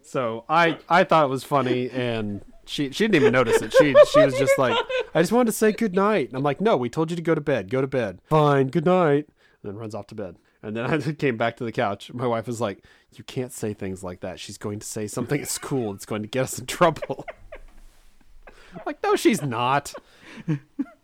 So 0.00 0.44
I 0.48 0.78
I 0.88 1.04
thought 1.04 1.26
it 1.26 1.28
was 1.28 1.44
funny, 1.44 1.90
and 1.90 2.42
she 2.64 2.90
she 2.90 3.04
didn't 3.04 3.16
even 3.16 3.32
notice 3.32 3.60
it. 3.60 3.72
She 3.74 3.94
she 4.12 4.20
was 4.20 4.34
just 4.38 4.58
like, 4.58 4.76
I 5.14 5.20
just 5.20 5.32
wanted 5.32 5.46
to 5.46 5.52
say 5.52 5.72
good 5.72 5.94
night. 5.94 6.28
And 6.28 6.36
I'm 6.36 6.42
like, 6.42 6.60
no, 6.60 6.76
we 6.76 6.88
told 6.88 7.10
you 7.10 7.16
to 7.16 7.22
go 7.22 7.34
to 7.34 7.40
bed. 7.40 7.70
Go 7.70 7.82
to 7.82 7.86
bed. 7.86 8.20
Fine, 8.24 8.68
good 8.68 8.86
night. 8.86 9.28
And 9.62 9.72
then 9.72 9.76
runs 9.76 9.94
off 9.94 10.06
to 10.08 10.14
bed. 10.14 10.36
And 10.62 10.74
then 10.74 10.86
I 10.90 10.98
came 11.12 11.36
back 11.36 11.58
to 11.58 11.64
the 11.64 11.72
couch. 11.72 12.12
My 12.12 12.26
wife 12.26 12.46
was 12.46 12.60
like, 12.60 12.84
you 13.14 13.22
can't 13.22 13.52
say 13.52 13.74
things 13.74 14.02
like 14.02 14.20
that. 14.20 14.40
She's 14.40 14.58
going 14.58 14.78
to 14.78 14.86
say 14.86 15.06
something 15.06 15.40
at 15.40 15.48
school. 15.48 15.92
It's 15.92 16.06
going 16.06 16.22
to 16.22 16.28
get 16.28 16.44
us 16.44 16.58
in 16.58 16.66
trouble. 16.66 17.26
I'm 18.74 18.80
like, 18.86 19.02
no, 19.02 19.16
she's 19.16 19.42
not. 19.42 19.92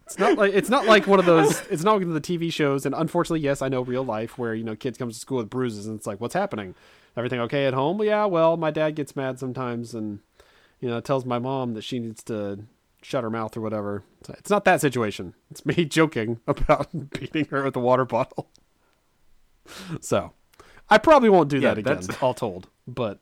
It's 0.08 0.19
not 0.19 0.38
like 0.38 0.55
it's 0.55 0.70
not 0.70 0.87
like 0.87 1.06
one 1.06 1.19
of 1.19 1.26
those. 1.26 1.60
It's 1.70 1.82
not 1.84 1.99
like 2.00 2.08
the 2.12 2.20
TV 2.20 2.50
shows, 2.52 2.87
and 2.87 2.94
unfortunately, 2.94 3.40
yes, 3.40 3.60
I 3.60 3.69
know 3.69 3.82
real 3.82 4.05
life 4.05 4.38
where 4.38 4.55
you 4.55 4.64
know 4.64 4.75
kids 4.75 4.96
comes 4.96 5.14
to 5.14 5.20
school 5.20 5.37
with 5.38 5.50
bruises, 5.50 5.87
and 5.87 5.96
it's 5.99 6.06
like, 6.06 6.19
what's 6.20 6.32
happening? 6.34 6.75
Everything 7.16 7.40
okay 7.40 7.66
at 7.66 7.75
home? 7.75 8.02
Yeah, 8.02 8.25
well, 8.25 8.56
my 8.56 8.70
dad 8.70 8.94
gets 8.94 9.14
mad 9.14 9.38
sometimes, 9.38 9.93
and 9.94 10.20
you 10.81 10.88
know 10.88 11.00
tells 11.00 11.25
my 11.26 11.38
mom 11.38 11.75
that 11.75 11.84
she 11.84 11.99
needs 11.99 12.22
to 12.24 12.60
shut 13.03 13.22
her 13.22 13.29
mouth 13.31 13.55
or 13.56 13.60
whatever. 13.60 14.03
It's 14.31 14.48
not 14.50 14.65
that 14.65 14.81
situation. 14.81 15.34
It's 15.50 15.67
me 15.67 15.84
joking 15.98 16.41
about 16.46 16.88
beating 17.10 17.44
her 17.50 17.62
with 17.65 17.77
a 17.77 17.81
water 17.81 18.05
bottle. 18.06 18.48
So, 20.00 20.32
I 20.88 20.96
probably 20.96 21.29
won't 21.29 21.50
do 21.50 21.58
Yeah, 21.58 21.70
that 21.74 21.79
again. 21.79 21.96
that's- 22.00 22.22
All 22.22 22.32
told, 22.32 22.69
but 22.86 23.20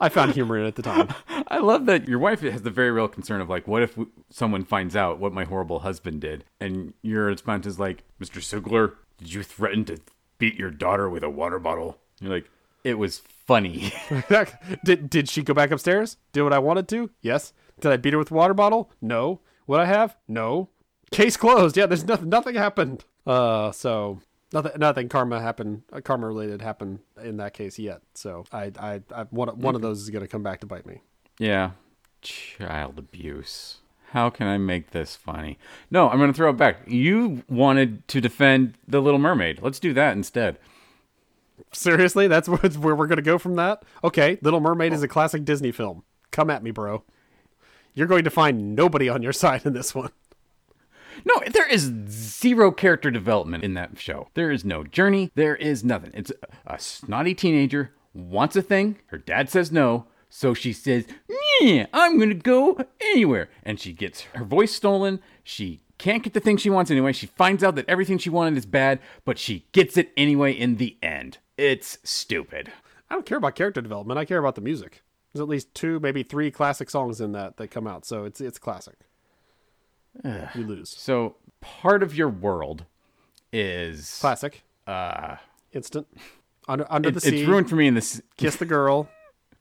I 0.00 0.08
found 0.08 0.32
humor 0.32 0.58
in 0.58 0.64
it 0.64 0.68
at 0.68 0.74
the 0.74 0.82
time. 0.82 1.08
I 1.48 1.58
love 1.58 1.86
that 1.86 2.08
your 2.08 2.18
wife 2.18 2.40
has 2.40 2.62
the 2.62 2.70
very 2.70 2.90
real 2.90 3.08
concern 3.08 3.40
of 3.40 3.48
like, 3.48 3.66
what 3.66 3.82
if 3.82 3.98
someone 4.30 4.64
finds 4.64 4.96
out 4.96 5.18
what 5.18 5.32
my 5.32 5.44
horrible 5.44 5.80
husband 5.80 6.20
did, 6.20 6.44
and 6.60 6.94
your 7.02 7.26
response 7.26 7.66
is 7.66 7.78
like, 7.78 8.04
Mr. 8.20 8.40
Sigler, 8.40 8.94
did 9.18 9.32
you 9.32 9.42
threaten 9.42 9.84
to 9.86 9.98
beat 10.38 10.56
your 10.56 10.70
daughter 10.70 11.08
with 11.08 11.22
a 11.22 11.30
water 11.30 11.58
bottle? 11.58 11.98
You're 12.20 12.32
like, 12.32 12.50
it 12.84 12.98
was 12.98 13.18
funny. 13.18 13.92
did 14.84 15.10
did 15.10 15.28
she 15.28 15.42
go 15.42 15.54
back 15.54 15.70
upstairs? 15.70 16.16
Did 16.32 16.42
what 16.42 16.52
I 16.52 16.58
wanted 16.58 16.88
to? 16.88 17.10
Yes. 17.22 17.52
Did 17.80 17.92
I 17.92 17.96
beat 17.96 18.12
her 18.12 18.18
with 18.18 18.30
a 18.30 18.34
water 18.34 18.54
bottle? 18.54 18.90
No. 19.00 19.40
Would 19.66 19.80
I 19.80 19.86
have? 19.86 20.16
No. 20.28 20.68
Case 21.10 21.36
closed. 21.36 21.76
Yeah, 21.76 21.86
there's 21.86 22.04
nothing. 22.04 22.28
Nothing 22.28 22.54
happened. 22.54 23.04
Uh, 23.26 23.72
so 23.72 24.20
nothing. 24.52 24.72
Nothing 24.76 25.08
karma 25.08 25.40
happened. 25.40 25.82
Uh, 25.92 26.00
karma 26.00 26.26
related 26.26 26.60
happened 26.60 27.00
in 27.22 27.38
that 27.38 27.54
case 27.54 27.78
yet. 27.78 28.02
So 28.14 28.44
I, 28.52 28.72
I, 28.78 29.00
I 29.14 29.22
one, 29.30 29.48
one 29.58 29.74
of 29.74 29.80
those 29.80 30.02
is 30.02 30.10
gonna 30.10 30.28
come 30.28 30.42
back 30.42 30.60
to 30.60 30.66
bite 30.66 30.86
me. 30.86 31.00
Yeah, 31.38 31.72
child 32.22 32.98
abuse. 32.98 33.78
How 34.10 34.30
can 34.30 34.46
I 34.46 34.58
make 34.58 34.92
this 34.92 35.16
funny? 35.16 35.58
No, 35.90 36.08
I'm 36.08 36.18
going 36.18 36.30
to 36.30 36.36
throw 36.36 36.50
it 36.50 36.56
back. 36.56 36.82
You 36.86 37.42
wanted 37.48 38.06
to 38.08 38.20
defend 38.20 38.74
The 38.86 39.00
Little 39.00 39.18
Mermaid. 39.18 39.60
Let's 39.60 39.80
do 39.80 39.92
that 39.94 40.16
instead. 40.16 40.58
Seriously, 41.72 42.28
that's 42.28 42.48
where, 42.48 42.94
we're 42.94 43.06
gonna 43.06 43.22
go 43.22 43.38
from 43.38 43.56
that. 43.56 43.84
Okay, 44.02 44.38
Little 44.42 44.60
Mermaid 44.60 44.92
is 44.92 45.02
a 45.02 45.08
classic 45.08 45.44
Disney 45.44 45.72
film. 45.72 46.04
Come 46.30 46.50
at 46.50 46.62
me, 46.62 46.70
bro. 46.70 47.02
You're 47.94 48.06
going 48.06 48.24
to 48.24 48.30
find 48.30 48.74
nobody 48.74 49.08
on 49.08 49.22
your 49.22 49.32
side 49.32 49.64
in 49.64 49.72
this 49.72 49.94
one. 49.94 50.10
No, 51.24 51.40
there 51.52 51.68
is 51.68 51.92
zero 52.08 52.70
character 52.70 53.10
development 53.10 53.64
in 53.64 53.74
that 53.74 53.98
show. 53.98 54.28
There 54.34 54.50
is 54.50 54.64
no 54.64 54.84
journey. 54.84 55.30
There 55.34 55.56
is 55.56 55.84
nothing. 55.84 56.10
It's 56.12 56.32
a 56.66 56.78
snotty 56.78 57.34
teenager 57.34 57.92
wants 58.12 58.56
a 58.56 58.62
thing. 58.62 58.98
Her 59.06 59.18
dad 59.18 59.48
says 59.48 59.72
no, 59.72 60.06
so 60.36 60.52
she 60.52 60.72
says, 60.72 61.06
"Yeah, 61.60 61.86
I'm 61.92 62.18
gonna 62.18 62.34
go 62.34 62.76
anywhere." 63.00 63.48
And 63.62 63.78
she 63.78 63.92
gets 63.92 64.22
her 64.34 64.44
voice 64.44 64.72
stolen. 64.72 65.20
She 65.44 65.80
can't 65.96 66.24
get 66.24 66.32
the 66.34 66.40
thing 66.40 66.56
she 66.56 66.70
wants 66.70 66.90
anyway. 66.90 67.12
She 67.12 67.26
finds 67.26 67.62
out 67.62 67.76
that 67.76 67.88
everything 67.88 68.18
she 68.18 68.30
wanted 68.30 68.56
is 68.56 68.66
bad, 68.66 68.98
but 69.24 69.38
she 69.38 69.64
gets 69.70 69.96
it 69.96 70.10
anyway 70.16 70.52
in 70.52 70.76
the 70.76 70.96
end. 71.02 71.38
It's 71.56 71.98
stupid. 72.02 72.72
I 73.08 73.14
don't 73.14 73.24
care 73.24 73.38
about 73.38 73.54
character 73.54 73.80
development. 73.80 74.18
I 74.18 74.24
care 74.24 74.38
about 74.38 74.56
the 74.56 74.60
music. 74.60 75.02
There's 75.32 75.40
at 75.42 75.48
least 75.48 75.72
two, 75.72 76.00
maybe 76.00 76.24
three 76.24 76.50
classic 76.50 76.90
songs 76.90 77.20
in 77.20 77.30
that 77.32 77.56
that 77.58 77.68
come 77.68 77.86
out, 77.86 78.04
so 78.04 78.24
it's 78.24 78.40
it's 78.40 78.58
classic. 78.58 78.96
you 80.24 80.64
lose. 80.66 80.90
So 80.90 81.36
part 81.60 82.02
of 82.02 82.16
your 82.16 82.28
world 82.28 82.86
is 83.52 84.18
Classic. 84.20 84.62
uh, 84.86 85.36
Instant. 85.72 86.06
Under 86.66 86.86
under 86.90 87.08
it- 87.10 87.12
the 87.12 87.20
sea. 87.20 87.40
it's 87.40 87.48
ruined 87.48 87.68
for 87.70 87.76
me 87.76 87.86
in 87.86 87.94
this. 87.94 88.20
Kiss 88.36 88.56
the 88.56 88.64
girl. 88.66 89.08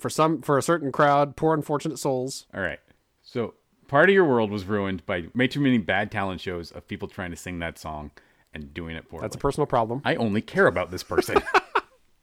For 0.04 0.10
some, 0.10 0.42
for 0.42 0.58
a 0.58 0.62
certain 0.62 0.92
crowd, 0.92 1.38
poor 1.38 1.54
unfortunate 1.54 1.98
souls. 1.98 2.46
All 2.54 2.60
right. 2.60 2.82
So 3.22 3.54
part 3.88 4.10
of 4.10 4.14
your 4.14 4.26
world 4.26 4.52
was 4.52 4.66
ruined 4.66 5.06
by 5.06 5.28
way 5.34 5.48
too 5.48 5.62
many 5.62 5.78
bad 5.78 6.12
talent 6.12 6.42
shows 6.42 6.72
of 6.72 6.86
people 6.90 7.08
trying 7.08 7.32
to 7.32 7.38
sing 7.38 7.60
that 7.60 7.80
song 7.80 8.12
and 8.54 8.74
doing 8.74 8.98
it 8.98 9.08
for. 9.08 9.22
That's 9.22 9.38
a 9.38 9.40
personal 9.40 9.66
problem. 9.66 10.02
I 10.04 10.16
only 10.16 10.42
care 10.42 10.68
about 10.68 10.92
this 10.92 11.04
person. 11.04 11.42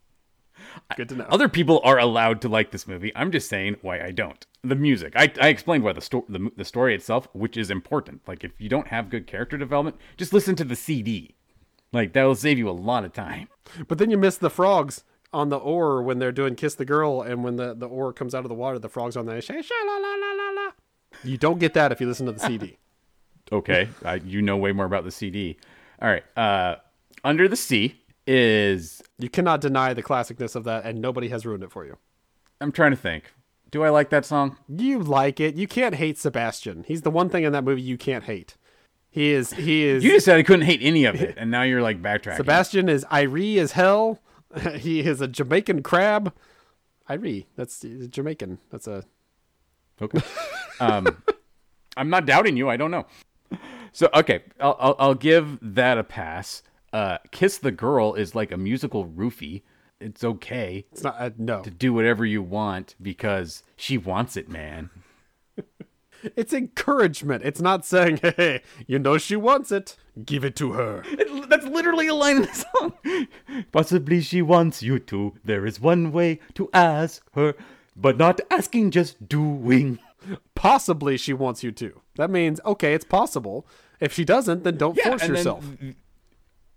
Good 0.99 1.09
to 1.09 1.15
know. 1.15 1.27
Other 1.31 1.49
people 1.49 1.81
are 1.83 1.99
allowed 1.99 2.43
to 2.43 2.51
like 2.51 2.71
this 2.71 2.87
movie. 2.87 3.13
I'm 3.17 3.33
just 3.33 3.49
saying 3.49 3.77
why 3.81 4.03
I 4.03 4.11
don't. 4.11 4.47
The 4.63 4.75
music. 4.75 5.15
I, 5.17 5.33
I 5.41 5.49
explained 5.49 5.83
why 5.83 5.95
the, 5.95 6.03
sto- 6.03 6.27
the 6.29 6.51
the 6.59 6.67
story 6.67 6.95
itself, 6.95 7.29
which 7.33 7.57
is 7.57 7.71
important. 7.71 8.21
Like 8.29 8.45
if 8.45 8.53
you 8.59 8.69
don't 8.69 8.89
have 8.89 9.09
good 9.09 9.27
character 9.27 9.57
development, 9.57 9.97
just 10.19 10.35
listen 10.35 10.55
to 10.57 10.65
the 10.65 10.77
CD. 10.77 11.35
Like 11.95 12.13
that 12.13 12.25
will 12.25 12.35
save 12.35 12.59
you 12.59 12.69
a 12.69 12.73
lot 12.73 13.07
of 13.07 13.15
time. 13.15 13.49
But 13.89 13.97
then 13.97 14.11
you 14.11 14.19
miss 14.19 14.37
the 14.37 14.51
frogs 14.51 15.03
on 15.33 15.49
the 15.49 15.59
oar 15.59 16.03
when 16.03 16.19
they're 16.19 16.33
doing 16.33 16.55
"Kiss 16.55 16.75
the 16.75 16.85
Girl," 16.85 17.23
and 17.23 17.45
when 17.45 17.57
the, 17.57 17.75
the 17.75 17.87
oar 17.87 18.13
comes 18.13 18.35
out 18.35 18.45
of 18.45 18.49
the 18.49 18.55
water, 18.55 18.79
the 18.79 18.89
frogs 18.89 19.17
on 19.17 19.27
there. 19.27 19.41
Sha, 19.41 19.55
la, 19.55 19.97
la, 19.97 20.15
la, 20.15 20.33
la, 20.33 20.51
la. 20.51 20.71
You 21.25 21.37
don't 21.39 21.59
get 21.59 21.75
that 21.75 21.93
if 21.93 22.01
you 22.01 22.07
listen 22.07 22.27
to 22.27 22.33
the 22.33 22.41
CD. 22.41 22.77
Okay, 23.53 23.89
I, 24.05 24.17
you 24.17 24.43
know 24.43 24.57
way 24.57 24.71
more 24.71 24.85
about 24.85 25.03
the 25.03 25.11
CD. 25.11 25.57
All 26.01 26.09
right. 26.09 26.23
Uh, 26.37 26.77
Under 27.25 27.49
the 27.49 27.57
Sea 27.57 27.97
is. 28.25 29.03
You 29.19 29.29
cannot 29.29 29.61
deny 29.61 29.93
the 29.93 30.05
classicness 30.05 30.55
of 30.55 30.63
that, 30.65 30.85
and 30.85 31.01
nobody 31.01 31.29
has 31.31 31.45
ruined 31.45 31.65
it 31.65 31.73
for 31.73 31.85
you. 31.85 31.97
I'm 32.61 32.71
trying 32.71 32.93
to 32.93 32.97
think. 32.97 33.25
Do 33.73 33.83
I 33.83 33.89
like 33.89 34.11
that 34.11 34.25
song? 34.25 34.57
You 34.69 35.01
like 35.01 35.41
it. 35.41 35.57
You 35.57 35.67
can't 35.67 35.97
hate 35.97 36.17
Sebastian. 36.19 36.85
He's 36.87 37.03
the 37.03 37.11
one 37.11 37.29
thing 37.29 37.43
in 37.43 37.53
that 37.53 37.65
movie 37.65 37.83
you 37.83 37.99
can't 37.99 38.25
hate. 38.25 38.57
He 39.11 39.31
is. 39.31 39.53
He 39.55 39.83
is. 39.83 40.05
You 40.05 40.11
just 40.13 40.27
said 40.27 40.39
I 40.39 40.45
couldn't 40.45 40.67
hate 40.67 40.81
any 40.83 41.05
of 41.05 41.17
it, 41.21 41.35
and 41.37 41.51
now 41.51 41.63
you're 41.63 41.83
like 41.83 42.01
backtracking. 42.01 42.37
Sebastian 42.37 42.89
is 42.89 43.05
Irie 43.07 43.57
as 43.57 43.73
hell. 43.73 44.21
he 44.77 45.01
is 45.01 45.21
a 45.21 45.29
Jamaican 45.29 45.83
crab. 45.83 46.33
Irie. 47.09 47.47
That's 47.57 47.81
Jamaican. 48.09 48.59
That's 48.71 48.87
a. 48.87 49.05
Okay. 50.01 50.21
um, 50.81 51.23
I'm 51.97 52.11
not 52.11 52.27
doubting 52.27 52.57
you. 52.57 52.69
I 52.69 52.77
don't 52.77 52.91
know. 52.91 53.07
So 53.93 54.09
okay, 54.15 54.45
I'll, 54.61 54.77
I'll 54.79 54.97
I'll 54.99 55.15
give 55.15 55.59
that 55.61 55.99
a 55.99 56.05
pass. 56.05 56.63
Uh, 56.93 57.19
Kiss 57.31 57.59
the 57.59 57.73
Girl 57.73 58.15
is 58.15 58.35
like 58.35 58.53
a 58.53 58.57
musical 58.57 59.07
roofie. 59.07 59.63
It's 60.01 60.25
okay 60.25 60.87
It's 60.93 61.03
not. 61.03 61.17
Uh, 61.19 61.31
no. 61.37 61.63
to 61.63 61.71
do 61.71 61.93
whatever 61.93 62.25
you 62.25 62.43
want 62.43 62.95
because 63.03 63.63
she 63.77 63.99
wants 63.99 64.37
it, 64.37 64.49
man. 64.49 64.91
It's 66.37 66.53
encouragement. 66.53 67.45
It's 67.45 67.61
not 67.61 67.85
saying, 67.85 68.19
"Hey, 68.23 68.63
you 68.87 68.99
know 68.99 69.17
she 69.19 69.37
wants 69.37 69.73
it. 69.73 69.97
Give 70.25 70.45
it 70.45 70.55
to 70.57 70.73
her." 70.73 71.03
It- 71.07 71.49
that's 71.49 71.67
literally 71.67 72.07
a 72.07 72.15
line 72.15 72.37
in 72.37 72.43
the 72.43 72.65
song. 72.79 72.93
Possibly 73.73 74.21
she 74.21 74.43
wants 74.43 74.83
you 74.83 74.99
to. 75.01 75.35
There 75.45 75.67
is 75.67 75.81
one 75.81 76.13
way 76.13 76.39
to 76.55 76.69
ask 76.73 77.23
her, 77.35 77.55
but 77.97 78.17
not 78.17 78.41
asking, 78.51 78.91
just 78.93 79.29
doing. 79.29 79.99
Possibly 80.55 81.17
she 81.17 81.33
wants 81.33 81.63
you 81.65 81.73
to. 81.73 82.01
That 82.17 82.31
means 82.31 82.61
okay, 82.65 82.95
it's 82.95 83.05
possible. 83.05 83.67
If 84.01 84.13
she 84.13 84.25
doesn't, 84.25 84.65
then 84.65 84.77
don't 84.77 84.99
force 84.99 85.23
and 85.23 85.31
then- 85.31 85.37
yourself. 85.37 85.65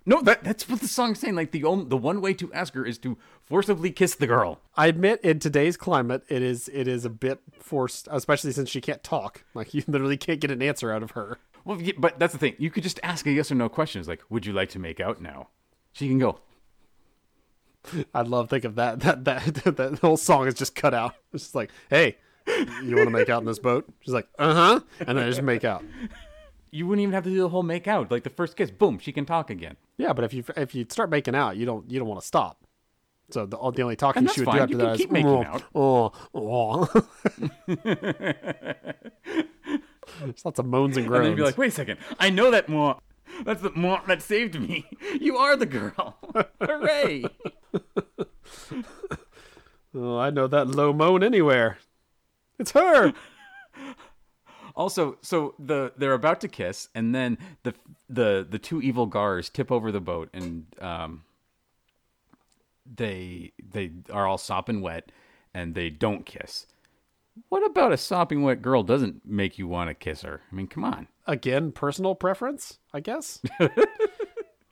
No, 0.06 0.22
that 0.22 0.44
that's 0.44 0.68
what 0.68 0.82
the 0.82 0.88
song's 0.88 1.20
saying. 1.20 1.36
Like 1.36 1.52
the 1.52 1.64
only, 1.64 1.86
the 1.86 1.98
one 1.98 2.22
way 2.22 2.34
to 2.36 2.52
ask 2.54 2.74
her 2.74 2.86
is 2.86 2.98
to 3.00 3.18
forcibly 3.46 3.92
kiss 3.92 4.16
the 4.16 4.28
girl. 4.28 4.60
I 4.76 4.88
admit, 4.88 5.22
in 5.22 5.40
today's 5.40 5.78
climate, 5.78 6.24
it 6.28 6.42
is 6.42 6.70
it 6.74 6.88
is 6.88 7.06
a 7.06 7.10
bit 7.10 7.40
forced, 7.60 8.08
especially 8.12 8.52
since 8.52 8.70
she 8.70 8.82
can't 8.82 9.04
talk. 9.04 9.44
Like 9.54 9.74
you 9.74 9.84
literally 9.88 10.18
can't 10.18 10.40
get 10.40 10.52
an 10.52 10.62
answer 10.62 10.92
out 10.92 11.04
of 11.04 11.12
her. 11.12 11.38
Well, 11.66 11.82
yeah, 11.82 11.94
but 11.98 12.20
that's 12.20 12.34
the 12.34 12.40
thing. 12.40 12.56
You 12.58 12.70
could 12.70 12.84
just 12.84 13.00
ask 13.04 13.26
a 13.26 13.32
yes 13.32 13.52
or 13.52 13.56
no 13.56 13.70
question. 13.70 14.00
questions 14.04 14.08
like, 14.08 14.22
"Would 14.30 14.46
you 14.46 14.54
like 14.54 14.70
to 14.70 14.80
make 14.80 15.00
out 15.00 15.22
now?" 15.22 15.48
She 15.94 16.10
can 16.10 16.20
go. 16.20 16.40
I'd 18.14 18.28
love 18.28 18.48
to 18.48 18.50
think 18.50 18.66
of 18.66 18.76
that. 18.76 19.00
That 19.02 19.24
that 19.26 19.76
that 19.78 20.00
whole 20.00 20.18
song 20.18 20.48
is 20.48 20.54
just 20.56 20.76
cut 20.76 20.94
out. 20.94 21.16
It's 21.34 21.44
just 21.44 21.56
like, 21.56 21.72
hey, 21.90 22.18
you 22.48 22.96
want 22.96 23.08
to 23.08 23.12
make 23.12 23.30
out 23.30 23.42
in 23.42 23.46
this 23.46 23.60
boat? 23.60 23.86
She's 24.02 24.14
like, 24.14 24.28
uh 24.38 24.54
huh, 24.54 24.80
and 25.00 25.18
then 25.18 25.26
I 25.26 25.30
just 25.30 25.42
make 25.42 25.64
out. 25.64 25.84
You 26.74 26.88
wouldn't 26.88 27.04
even 27.04 27.14
have 27.14 27.24
to 27.26 27.30
do 27.30 27.38
the 27.38 27.50
whole 27.50 27.62
make 27.62 27.88
out. 27.88 28.10
Like 28.10 28.24
the 28.24 28.32
first 28.32 28.56
kiss, 28.56 28.72
boom, 28.72 28.98
she 28.98 29.12
can 29.12 29.26
talk 29.26 29.52
again. 29.52 29.78
Yeah, 29.98 30.12
but 30.12 30.26
if 30.26 30.34
you 30.34 30.44
if 30.58 30.74
you 30.74 30.88
start 30.90 31.12
making 31.12 31.36
out, 31.36 31.56
you 31.56 31.68
don't 31.68 31.88
you 31.90 32.00
don't 32.00 32.08
want 32.08 32.20
to 32.20 32.26
stop. 32.26 32.66
So 33.30 33.46
the, 33.46 33.58
the 33.58 33.84
only 33.84 33.96
talking 33.96 34.26
she 34.28 34.42
would 34.42 34.46
fine. 34.48 34.56
do 34.56 34.62
after 34.64 34.72
You 34.72 34.78
that 34.80 34.92
is 34.94 34.98
keep 34.98 35.12
making 35.12 35.30
oh, 35.30 35.44
out. 35.44 35.64
Oh, 35.76 36.12
oh. 36.34 36.90
There's 40.20 40.44
lots 40.44 40.58
of 40.58 40.66
moans 40.66 40.98
and 40.98 41.06
And 41.06 41.14
then 41.14 41.22
groans. 41.22 41.30
you'd 41.30 41.36
be 41.36 41.44
like, 41.44 41.58
"Wait 41.60 41.68
a 41.68 41.72
second, 41.72 42.00
I 42.20 42.32
know 42.32 42.50
that 42.50 42.68
more. 42.68 42.98
That's 43.44 43.62
the 43.62 43.70
more 43.76 44.02
that 44.08 44.24
saved 44.24 44.60
me. 44.60 44.90
You 45.22 45.38
are 45.38 45.56
the 45.56 45.68
girl. 45.68 46.18
Hooray!" 46.60 47.26
oh, 49.96 50.18
I 50.18 50.32
know 50.32 50.48
that 50.48 50.70
low 50.70 50.92
moan 50.92 51.24
anywhere. 51.24 51.78
It's 52.58 52.72
her. 52.72 53.14
Also, 54.76 55.18
so 55.22 55.54
the 55.60 55.94
they're 55.98 56.14
about 56.14 56.42
to 56.42 56.48
kiss, 56.48 56.90
and 56.96 57.14
then 57.14 57.38
the 57.64 57.74
the 58.10 58.46
the 58.50 58.60
two 58.60 58.82
evil 58.82 59.06
gars 59.06 59.50
tip 59.50 59.72
over 59.72 59.92
the 59.92 60.02
boat, 60.02 60.30
and 60.34 60.66
um, 60.82 61.24
they 62.86 63.52
they 63.72 63.92
are 64.12 64.28
all 64.28 64.38
sopping 64.38 64.82
wet, 64.82 65.12
and 65.54 65.76
they 65.76 65.90
don't 65.90 66.26
kiss. 66.26 66.66
What 67.50 67.66
about 67.66 67.92
a 67.92 67.98
sopping 67.98 68.44
wet 68.44 68.62
girl 68.62 68.84
doesn't 68.84 69.26
make 69.26 69.58
you 69.58 69.68
want 69.68 69.90
to 69.90 69.94
kiss 69.94 70.22
her? 70.22 70.42
I 70.52 70.56
mean, 70.56 70.68
come 70.68 70.84
on. 70.84 71.08
Again, 71.26 71.72
personal 71.72 72.14
preference, 72.16 72.80
I 72.94 73.00
guess. 73.00 73.42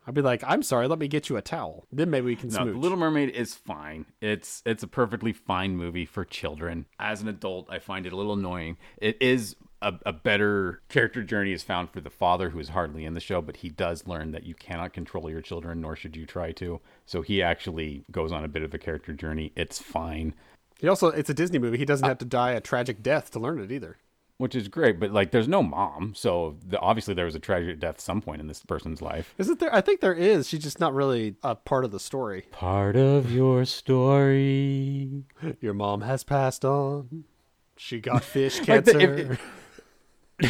I'd 0.06 0.14
be 0.14 0.20
like, 0.20 0.42
I'm 0.46 0.62
sorry, 0.62 0.88
let 0.88 0.98
me 0.98 1.08
get 1.08 1.28
you 1.28 1.36
a 1.36 1.42
towel. 1.42 1.86
Then 1.92 2.10
maybe 2.10 2.26
we 2.26 2.36
can 2.36 2.48
No, 2.50 2.58
smooch. 2.62 2.74
The 2.74 2.78
Little 2.78 2.98
Mermaid 2.98 3.30
is 3.30 3.54
fine. 3.54 4.06
It's 4.20 4.62
it's 4.66 4.82
a 4.82 4.88
perfectly 4.88 5.32
fine 5.32 5.76
movie 5.76 6.06
for 6.06 6.24
children. 6.24 6.86
As 6.98 7.22
an 7.22 7.28
adult, 7.28 7.68
I 7.70 7.78
find 7.78 8.04
it 8.06 8.12
a 8.12 8.16
little 8.16 8.32
annoying. 8.34 8.78
It 8.96 9.16
is 9.20 9.54
a, 9.82 9.98
a 10.06 10.12
better 10.12 10.80
character 10.88 11.22
journey 11.22 11.52
is 11.52 11.62
found 11.62 11.90
for 11.90 12.00
the 12.00 12.10
father, 12.10 12.50
who 12.50 12.58
is 12.60 12.70
hardly 12.70 13.04
in 13.04 13.14
the 13.14 13.20
show, 13.20 13.42
but 13.42 13.56
he 13.58 13.68
does 13.68 14.06
learn 14.06 14.32
that 14.32 14.44
you 14.44 14.54
cannot 14.54 14.92
control 14.92 15.28
your 15.28 15.40
children, 15.42 15.80
nor 15.80 15.96
should 15.96 16.16
you 16.16 16.24
try 16.26 16.52
to. 16.52 16.80
So 17.06 17.22
he 17.22 17.42
actually 17.42 18.04
goes 18.10 18.32
on 18.32 18.44
a 18.44 18.48
bit 18.48 18.62
of 18.62 18.72
a 18.72 18.78
character 18.78 19.12
journey. 19.12 19.52
It's 19.56 19.78
fine, 19.78 20.34
He 20.80 20.88
also, 20.88 21.08
it's 21.08 21.30
a 21.30 21.34
Disney 21.34 21.58
movie. 21.58 21.78
He 21.78 21.84
doesn't 21.84 22.08
have 22.08 22.18
to 22.18 22.24
die 22.24 22.52
a 22.52 22.60
tragic 22.60 23.02
death 23.02 23.30
to 23.32 23.38
learn 23.40 23.58
it 23.60 23.70
either. 23.72 23.98
which 24.38 24.54
is 24.56 24.66
great. 24.66 24.98
But 24.98 25.12
like, 25.12 25.30
there's 25.30 25.46
no 25.46 25.62
mom, 25.62 26.14
so 26.16 26.56
the, 26.66 26.78
obviously 26.80 27.14
there 27.14 27.26
was 27.26 27.36
a 27.36 27.38
tragic 27.38 27.78
death 27.78 28.00
some 28.00 28.20
point 28.20 28.40
in 28.40 28.48
this 28.48 28.62
person's 28.64 29.00
life. 29.00 29.32
Isn't 29.38 29.60
there? 29.60 29.72
I 29.72 29.80
think 29.80 30.00
there 30.00 30.14
is. 30.14 30.48
She's 30.48 30.62
just 30.64 30.80
not 30.80 30.94
really 30.94 31.36
a 31.44 31.54
part 31.54 31.84
of 31.84 31.92
the 31.92 32.00
story. 32.00 32.46
Part 32.50 32.96
of 32.96 33.30
your 33.30 33.64
story. 33.64 35.24
Your 35.60 35.74
mom 35.74 36.00
has 36.02 36.24
passed 36.24 36.64
on. 36.64 37.24
She 37.76 38.00
got 38.00 38.24
fish 38.24 38.58
Like 38.68 38.84
the- 38.84 38.92
cancer. 38.92 39.14
if- 39.32 39.40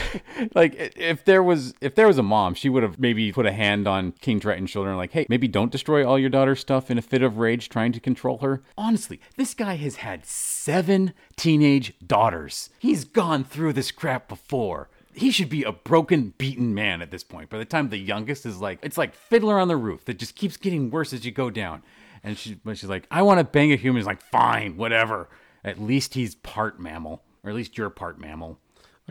like 0.55 0.75
if 0.97 1.25
there 1.25 1.43
was 1.43 1.75
if 1.81 1.95
there 1.95 2.07
was 2.07 2.19
a 2.19 2.23
mom 2.23 2.55
she 2.55 2.69
would 2.69 2.83
have 2.83 2.99
maybe 2.99 3.33
put 3.33 3.47
a 3.47 3.53
hand 3.53 3.87
on 3.87 4.13
king 4.13 4.41
triton's 4.41 4.71
shoulder 4.71 4.91
and 4.91 4.99
like 4.99 5.13
hey 5.13 5.27
maybe 5.29 5.49
don't 5.49 5.73
destroy 5.73 6.07
all 6.07 6.19
your 6.19 6.31
daughter's 6.31 6.61
stuff 6.61 6.91
in 6.91 6.99
a 6.99 7.03
fit 7.03 7.23
of 7.23 7.39
rage 7.39 7.69
trying 7.69 7.93
to 7.93 8.01
control 8.01 8.39
her. 8.39 8.63
Honestly 8.77 9.21
this 9.37 9.55
guy 9.55 9.77
has 9.77 9.97
had 9.97 10.25
seven 10.27 11.13
teenage 11.37 11.95
daughters. 12.07 12.71
He's 12.79 13.05
gone 13.05 13.45
through 13.45 13.75
this 13.75 13.91
crap 13.91 14.29
before. 14.29 14.89
He 15.15 15.31
should 15.31 15.51
be 15.51 15.63
a 15.63 15.73
broken 15.73 16.33
beaten 16.39 16.75
man 16.75 17.03
at 17.03 17.11
this 17.11 17.25
point. 17.25 17.51
By 17.51 17.59
the 17.59 17.65
time 17.65 17.89
the 17.89 17.99
youngest 17.99 18.47
is 18.47 18.61
like 18.61 18.79
it's 18.83 18.99
like 18.99 19.15
fiddler 19.15 19.59
on 19.59 19.69
the 19.69 19.77
roof 19.77 20.05
that 20.07 20.19
just 20.19 20.37
keeps 20.37 20.57
getting 20.57 20.91
worse 20.91 21.13
as 21.13 21.25
you 21.25 21.33
go 21.33 21.51
down. 21.51 21.83
And 22.25 22.39
she 22.39 22.59
she's 22.67 22.85
like 22.85 23.07
i 23.11 23.21
want 23.23 23.39
to 23.39 23.45
bang 23.45 23.73
a 23.73 23.77
human. 23.77 24.01
He's 24.01 24.07
like 24.07 24.23
fine 24.23 24.77
whatever. 24.77 25.29
At 25.65 25.81
least 25.81 26.15
he's 26.15 26.35
part 26.37 26.81
mammal 26.81 27.23
or 27.45 27.51
at 27.51 27.57
least 27.57 27.77
you're 27.77 27.91
part 27.91 28.19
mammal 28.19 28.59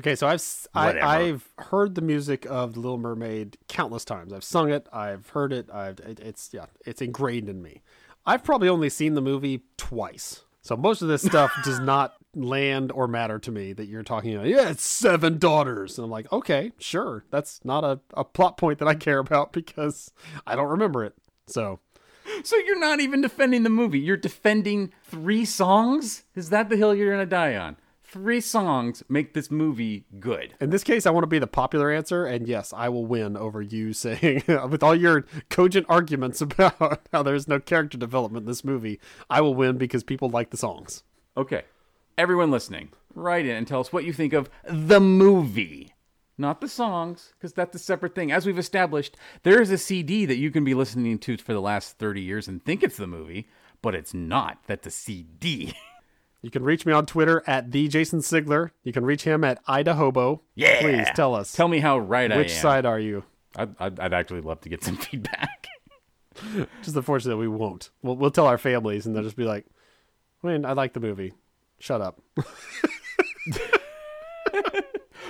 Okay, 0.01 0.15
so 0.15 0.25
I've 0.25 0.41
I. 0.73 0.99
I've 0.99 1.47
heard 1.59 1.93
the 1.93 2.01
music 2.01 2.47
of 2.49 2.73
The 2.73 2.79
Little 2.79 2.97
Mermaid 2.97 3.59
countless 3.67 4.03
times. 4.03 4.33
I've 4.33 4.43
sung 4.43 4.71
it. 4.71 4.87
I've 4.91 5.29
heard 5.29 5.53
it. 5.53 5.69
I've 5.71 5.99
it, 5.99 6.19
it's 6.19 6.49
yeah, 6.51 6.65
it's 6.87 7.03
ingrained 7.03 7.47
in 7.47 7.61
me. 7.61 7.83
I've 8.25 8.43
probably 8.43 8.67
only 8.67 8.89
seen 8.89 9.13
the 9.13 9.21
movie 9.21 9.61
twice, 9.77 10.43
so 10.63 10.75
most 10.75 11.03
of 11.03 11.07
this 11.07 11.21
stuff 11.21 11.51
does 11.63 11.79
not 11.81 12.15
land 12.33 12.91
or 12.91 13.07
matter 13.07 13.37
to 13.37 13.51
me. 13.51 13.73
That 13.73 13.85
you're 13.85 14.01
talking 14.01 14.33
about. 14.33 14.47
Yeah, 14.47 14.69
it's 14.69 14.83
seven 14.83 15.37
daughters, 15.37 15.99
and 15.99 16.05
I'm 16.05 16.11
like, 16.11 16.31
okay, 16.33 16.71
sure. 16.79 17.23
That's 17.29 17.63
not 17.63 17.83
a, 17.83 17.99
a 18.15 18.23
plot 18.23 18.57
point 18.57 18.79
that 18.79 18.87
I 18.87 18.95
care 18.95 19.19
about 19.19 19.53
because 19.53 20.11
I 20.47 20.55
don't 20.55 20.69
remember 20.69 21.05
it. 21.05 21.13
So 21.45 21.79
So 22.43 22.55
you're 22.57 22.79
not 22.79 22.99
even 22.99 23.21
defending 23.21 23.61
the 23.61 23.69
movie. 23.69 23.99
You're 23.99 24.17
defending 24.17 24.93
three 25.03 25.45
songs? 25.45 26.23
Is 26.35 26.49
that 26.49 26.69
the 26.69 26.77
hill 26.77 26.95
you're 26.95 27.15
to 27.17 27.25
die 27.27 27.55
on? 27.55 27.77
Three 28.11 28.41
songs 28.41 29.03
make 29.07 29.33
this 29.33 29.49
movie 29.49 30.03
good. 30.19 30.53
In 30.59 30.69
this 30.69 30.83
case, 30.83 31.05
I 31.05 31.11
want 31.11 31.23
to 31.23 31.27
be 31.27 31.39
the 31.39 31.47
popular 31.47 31.89
answer, 31.89 32.25
and 32.25 32.45
yes, 32.45 32.73
I 32.73 32.89
will 32.89 33.05
win 33.05 33.37
over 33.37 33.61
you 33.61 33.93
saying, 33.93 34.43
with 34.47 34.83
all 34.83 34.93
your 34.93 35.25
cogent 35.49 35.85
arguments 35.87 36.41
about 36.41 37.07
how 37.13 37.23
there's 37.23 37.47
no 37.47 37.57
character 37.61 37.97
development 37.97 38.43
in 38.43 38.47
this 38.49 38.65
movie, 38.65 38.99
I 39.29 39.39
will 39.39 39.55
win 39.55 39.77
because 39.77 40.03
people 40.03 40.27
like 40.27 40.49
the 40.49 40.57
songs. 40.57 41.03
Okay. 41.37 41.63
Everyone 42.17 42.51
listening, 42.51 42.89
write 43.15 43.45
in 43.45 43.55
and 43.55 43.65
tell 43.65 43.79
us 43.79 43.93
what 43.93 44.03
you 44.03 44.11
think 44.11 44.33
of 44.33 44.49
the 44.67 44.99
movie. 44.99 45.93
not 46.37 46.59
the 46.59 46.67
songs, 46.67 47.31
because 47.37 47.53
that's 47.53 47.77
a 47.77 47.79
separate 47.79 48.13
thing. 48.13 48.29
As 48.29 48.45
we've 48.45 48.59
established, 48.59 49.15
there 49.43 49.61
is 49.61 49.71
a 49.71 49.77
CD 49.77 50.25
that 50.25 50.35
you 50.35 50.51
can 50.51 50.65
be 50.65 50.73
listening 50.73 51.17
to 51.19 51.37
for 51.37 51.53
the 51.53 51.61
last 51.61 51.97
30 51.97 52.19
years 52.19 52.49
and 52.49 52.61
think 52.61 52.83
it's 52.83 52.97
the 52.97 53.07
movie, 53.07 53.47
but 53.81 53.95
it's 53.95 54.13
not. 54.13 54.57
That's 54.67 54.87
a 54.87 54.91
CD. 54.91 55.73
You 56.41 56.49
can 56.49 56.63
reach 56.63 56.85
me 56.85 56.93
on 56.93 57.05
Twitter 57.05 57.43
at 57.45 57.71
the 57.71 57.87
Jason 57.87 58.19
Sigler. 58.19 58.71
You 58.83 58.91
can 58.91 59.05
reach 59.05 59.23
him 59.23 59.43
at 59.43 59.63
Idahobo. 59.65 60.39
Yeah. 60.55 60.81
Please 60.81 61.07
tell 61.15 61.35
us. 61.35 61.51
Tell 61.51 61.67
me 61.67 61.79
how 61.79 61.99
right 61.99 62.31
I 62.31 62.35
am. 62.35 62.39
which 62.39 62.51
side 62.53 62.85
are 62.85 62.99
you? 62.99 63.23
I'd, 63.55 63.75
I'd, 63.79 63.99
I'd 63.99 64.13
actually 64.13 64.41
love 64.41 64.61
to 64.61 64.69
get 64.69 64.83
some 64.83 64.97
feedback. 64.97 65.67
Just 66.81 66.95
unfortunate 66.95 67.37
we 67.37 67.47
won't. 67.47 67.91
We'll, 68.01 68.15
we'll 68.15 68.31
tell 68.31 68.47
our 68.47 68.57
families, 68.57 69.05
and 69.05 69.15
they'll 69.15 69.23
just 69.23 69.35
be 69.35 69.43
like, 69.43 69.65
"I 70.43 70.47
mean, 70.47 70.65
I 70.65 70.71
like 70.73 70.93
the 70.93 70.99
movie. 70.99 71.33
Shut 71.79 72.01
up." 72.01 72.21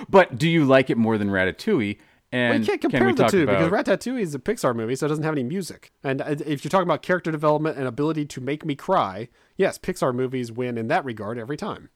But 0.10 0.38
do 0.38 0.50
you 0.50 0.66
like 0.66 0.90
it 0.90 0.98
more 0.98 1.18
than 1.18 1.30
Ratatouille? 1.30 1.98
And 2.32 2.52
Well, 2.52 2.60
you 2.60 2.66
can't 2.66 2.82
compare 2.82 3.06
we 3.06 3.14
the 3.14 3.28
two 3.28 3.44
about, 3.44 3.72
because 3.72 3.86
Ratatouille 3.86 4.22
is 4.22 4.34
a 4.34 4.40
Pixar 4.40 4.76
movie, 4.76 4.96
so 4.96 5.06
it 5.06 5.10
doesn't 5.10 5.24
have 5.24 5.34
any 5.34 5.44
music. 5.44 5.92
And 6.04 6.22
uh, 6.22 6.36
if 6.46 6.64
you're 6.64 6.70
talking 6.70 6.88
about 6.88 7.02
character 7.02 7.32
development 7.32 7.78
and 7.78 7.88
ability 7.88 8.26
to 8.28 8.42
make 8.42 8.66
me 8.66 8.76
cry, 8.76 9.28
yes, 9.58 9.78
Pixar 9.78 10.16
movies 10.16 10.52
win 10.52 10.78
in 10.78 10.88
that 10.88 11.04
regard 11.04 11.38
every 11.38 11.58
time. 11.58 11.90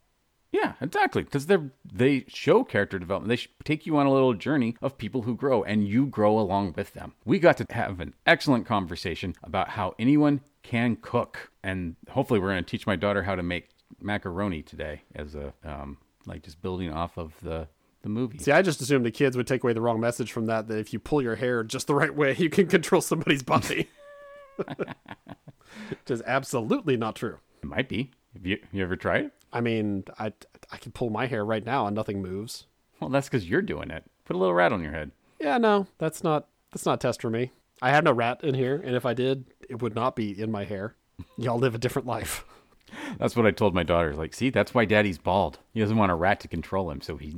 Yeah, 0.51 0.73
exactly. 0.79 1.23
Because 1.23 1.47
they 1.47 1.57
they 1.83 2.25
show 2.27 2.63
character 2.63 2.97
development. 2.97 3.29
They 3.29 3.63
take 3.65 3.85
you 3.85 3.97
on 3.97 4.05
a 4.05 4.13
little 4.13 4.33
journey 4.33 4.77
of 4.81 4.97
people 4.97 5.23
who 5.23 5.35
grow, 5.35 5.63
and 5.63 5.87
you 5.87 6.05
grow 6.05 6.39
along 6.39 6.73
with 6.77 6.93
them. 6.93 7.13
We 7.25 7.39
got 7.39 7.57
to 7.57 7.65
have 7.71 7.99
an 7.99 8.13
excellent 8.25 8.65
conversation 8.65 9.35
about 9.43 9.69
how 9.69 9.95
anyone 9.99 10.41
can 10.63 10.95
cook, 10.95 11.51
and 11.61 11.95
hopefully, 12.09 12.39
we're 12.39 12.51
going 12.51 12.63
to 12.63 12.69
teach 12.69 12.87
my 12.87 12.95
daughter 12.95 13.23
how 13.23 13.35
to 13.35 13.43
make 13.43 13.69
macaroni 13.99 14.61
today, 14.61 15.01
as 15.13 15.35
a 15.35 15.53
um, 15.63 15.97
like 16.25 16.43
just 16.43 16.61
building 16.61 16.91
off 16.91 17.17
of 17.17 17.33
the 17.41 17.67
the 18.05 18.09
movie. 18.09 18.37
See, 18.37 18.51
I 18.51 18.61
just 18.61 18.81
assumed 18.81 19.05
the 19.05 19.11
kids 19.11 19.35
would 19.35 19.47
take 19.47 19.63
away 19.63 19.73
the 19.73 19.81
wrong 19.81 19.99
message 19.99 20.31
from 20.31 20.45
that. 20.45 20.67
That 20.67 20.77
if 20.77 20.93
you 20.93 20.99
pull 20.99 21.21
your 21.21 21.35
hair 21.35 21.63
just 21.63 21.87
the 21.87 21.95
right 21.95 22.15
way, 22.15 22.35
you 22.37 22.49
can 22.49 22.67
control 22.67 23.01
somebody's 23.01 23.43
body. 23.43 23.89
Which 24.55 26.09
is 26.09 26.21
absolutely 26.25 26.95
not 26.95 27.15
true. 27.15 27.39
It 27.61 27.65
might 27.65 27.89
be. 27.89 28.11
Have 28.33 28.45
you, 28.45 28.59
you 28.71 28.83
ever 28.83 28.95
tried? 28.95 29.31
I 29.51 29.59
mean, 29.59 30.03
I 30.19 30.31
I 30.71 30.77
can 30.77 30.91
pull 30.91 31.09
my 31.09 31.25
hair 31.25 31.43
right 31.43 31.65
now 31.65 31.87
and 31.87 31.95
nothing 31.95 32.21
moves. 32.21 32.65
Well, 32.99 33.09
that's 33.09 33.27
because 33.27 33.49
you're 33.49 33.61
doing 33.61 33.89
it. 33.89 34.05
Put 34.23 34.35
a 34.35 34.39
little 34.39 34.53
rat 34.53 34.71
on 34.71 34.83
your 34.83 34.91
head. 34.91 35.11
Yeah, 35.39 35.57
no, 35.57 35.87
that's 35.97 36.23
not 36.23 36.47
that's 36.71 36.85
not 36.85 36.95
a 36.95 36.97
test 36.97 37.21
for 37.21 37.29
me. 37.29 37.51
I 37.81 37.89
have 37.89 38.03
no 38.03 38.11
rat 38.13 38.43
in 38.43 38.53
here, 38.53 38.81
and 38.85 38.95
if 38.95 39.05
I 39.05 39.13
did, 39.13 39.45
it 39.67 39.81
would 39.81 39.95
not 39.95 40.15
be 40.15 40.39
in 40.39 40.51
my 40.51 40.63
hair. 40.63 40.95
Y'all 41.37 41.57
live 41.57 41.75
a 41.75 41.79
different 41.79 42.07
life. 42.07 42.45
That's 43.17 43.35
what 43.35 43.45
I 43.45 43.51
told 43.51 43.73
my 43.73 43.83
daughter. 43.83 44.13
Like, 44.13 44.33
see, 44.33 44.49
that's 44.49 44.73
why 44.73 44.85
Daddy's 44.85 45.17
bald. 45.17 45.59
He 45.73 45.79
doesn't 45.79 45.97
want 45.97 46.11
a 46.11 46.15
rat 46.15 46.39
to 46.41 46.47
control 46.47 46.91
him, 46.91 47.01
so 47.01 47.17
he 47.17 47.35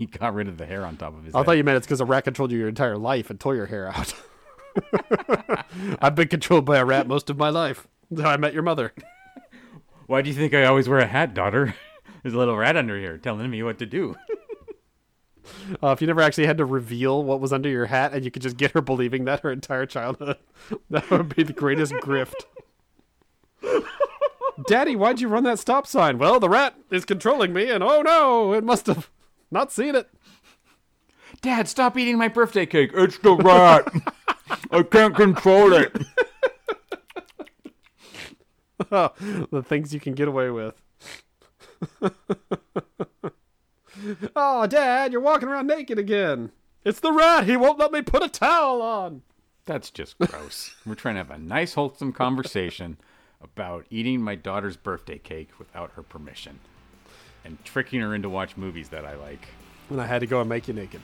he 0.00 0.06
got 0.06 0.32
rid 0.32 0.48
of 0.48 0.56
the 0.56 0.64
hair 0.64 0.86
on 0.86 0.96
top 0.96 1.14
of 1.14 1.24
his 1.24 1.34
I 1.34 1.38
head. 1.38 1.44
thought 1.44 1.56
you 1.58 1.62
meant 1.62 1.76
it's 1.76 1.86
because 1.86 2.00
a 2.00 2.06
rat 2.06 2.24
controlled 2.24 2.50
you 2.52 2.58
your 2.58 2.70
entire 2.70 2.96
life 2.96 3.28
and 3.28 3.38
tore 3.38 3.54
your 3.54 3.66
hair 3.66 3.86
out. 3.86 4.14
I've 6.00 6.14
been 6.14 6.28
controlled 6.28 6.64
by 6.64 6.78
a 6.78 6.86
rat 6.86 7.06
most 7.06 7.28
of 7.28 7.36
my 7.36 7.50
life. 7.50 7.86
Until 8.08 8.26
I 8.26 8.38
met 8.38 8.54
your 8.54 8.62
mother. 8.62 8.94
Why 10.06 10.22
do 10.22 10.30
you 10.30 10.34
think 10.34 10.54
I 10.54 10.64
always 10.64 10.88
wear 10.88 11.00
a 11.00 11.06
hat, 11.06 11.34
daughter? 11.34 11.74
There's 12.22 12.34
a 12.34 12.38
little 12.38 12.56
rat 12.56 12.78
under 12.78 12.98
here 12.98 13.18
telling 13.18 13.50
me 13.50 13.62
what 13.62 13.78
to 13.78 13.86
do. 13.86 14.16
Uh, 15.82 15.88
if 15.88 16.00
you 16.00 16.06
never 16.06 16.20
actually 16.20 16.46
had 16.46 16.58
to 16.58 16.64
reveal 16.64 17.24
what 17.24 17.40
was 17.40 17.52
under 17.52 17.68
your 17.68 17.86
hat 17.86 18.12
and 18.12 18.24
you 18.24 18.30
could 18.30 18.42
just 18.42 18.56
get 18.56 18.70
her 18.70 18.80
believing 18.80 19.24
that 19.24 19.40
her 19.40 19.50
entire 19.50 19.84
childhood, 19.84 20.36
that 20.90 21.10
would 21.10 21.34
be 21.34 21.42
the 21.42 21.52
greatest 21.52 21.92
grift. 21.94 22.44
Daddy, 24.68 24.94
why'd 24.94 25.20
you 25.20 25.26
run 25.28 25.42
that 25.44 25.58
stop 25.58 25.88
sign? 25.88 26.18
Well, 26.18 26.38
the 26.38 26.48
rat 26.48 26.74
is 26.90 27.04
controlling 27.04 27.52
me, 27.52 27.68
and 27.68 27.82
oh 27.82 28.02
no, 28.02 28.52
it 28.52 28.62
must 28.62 28.86
have 28.86 29.10
not 29.50 29.72
seen 29.72 29.94
it. 29.94 30.08
Dad, 31.42 31.68
stop 31.68 31.96
eating 31.96 32.18
my 32.18 32.28
birthday 32.28 32.66
cake. 32.66 32.90
It's 32.94 33.18
the 33.18 33.34
rat. 33.34 33.88
I 34.70 34.82
can't 34.82 35.14
control 35.14 35.72
it. 35.72 35.96
the 38.90 39.64
things 39.64 39.94
you 39.94 40.00
can 40.00 40.14
get 40.14 40.28
away 40.28 40.50
with. 40.50 40.74
oh, 44.36 44.66
Dad, 44.66 45.12
you're 45.12 45.20
walking 45.20 45.48
around 45.48 45.66
naked 45.66 45.98
again. 45.98 46.50
It's 46.84 47.00
the 47.00 47.12
rat. 47.12 47.44
He 47.46 47.56
won't 47.56 47.78
let 47.78 47.92
me 47.92 48.02
put 48.02 48.22
a 48.22 48.28
towel 48.28 48.82
on. 48.82 49.22
That's 49.66 49.90
just 49.90 50.18
gross. 50.18 50.74
We're 50.84 50.94
trying 50.94 51.14
to 51.14 51.20
have 51.20 51.30
a 51.30 51.38
nice, 51.38 51.74
wholesome 51.74 52.12
conversation 52.12 52.98
about 53.40 53.86
eating 53.90 54.20
my 54.20 54.34
daughter's 54.34 54.76
birthday 54.76 55.18
cake 55.18 55.58
without 55.58 55.92
her 55.92 56.02
permission 56.02 56.58
and 57.44 57.62
tricking 57.64 58.00
her 58.00 58.14
into 58.14 58.28
watch 58.28 58.56
movies 58.56 58.88
that 58.90 59.04
I 59.04 59.14
like. 59.16 59.48
And 59.88 60.00
I 60.00 60.06
had 60.06 60.20
to 60.20 60.26
go 60.26 60.40
and 60.40 60.48
make 60.48 60.68
you 60.68 60.74
naked. 60.74 61.00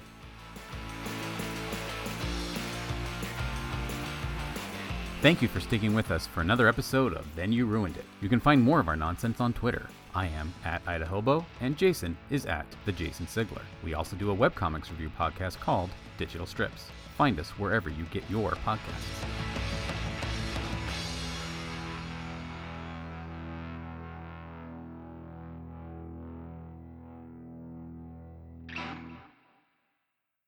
Thank 5.22 5.42
you 5.42 5.48
for 5.48 5.60
sticking 5.60 5.94
with 5.94 6.10
us 6.10 6.26
for 6.26 6.40
another 6.40 6.68
episode 6.68 7.14
of 7.14 7.26
Then 7.34 7.50
You 7.50 7.66
Ruined 7.66 7.96
It. 7.96 8.04
You 8.20 8.28
can 8.28 8.38
find 8.38 8.62
more 8.62 8.78
of 8.78 8.86
our 8.86 8.96
nonsense 8.96 9.40
on 9.40 9.52
Twitter. 9.52 9.88
I 10.14 10.26
am 10.28 10.54
at 10.64 10.84
Idahobo, 10.84 11.44
and 11.60 11.76
Jason 11.76 12.16
is 12.30 12.46
at 12.46 12.66
the 12.84 12.92
Jason 12.92 13.26
Sigler. 13.26 13.62
We 13.82 13.94
also 13.94 14.14
do 14.14 14.30
a 14.30 14.36
webcomics 14.36 14.90
review 14.90 15.10
podcast 15.18 15.58
called 15.58 15.90
Digital 16.16 16.46
Strips. 16.46 16.90
Find 17.18 17.40
us 17.40 17.50
wherever 17.58 17.90
you 17.90 18.04
get 18.12 18.22
your 18.30 18.52
podcasts. 18.52 19.95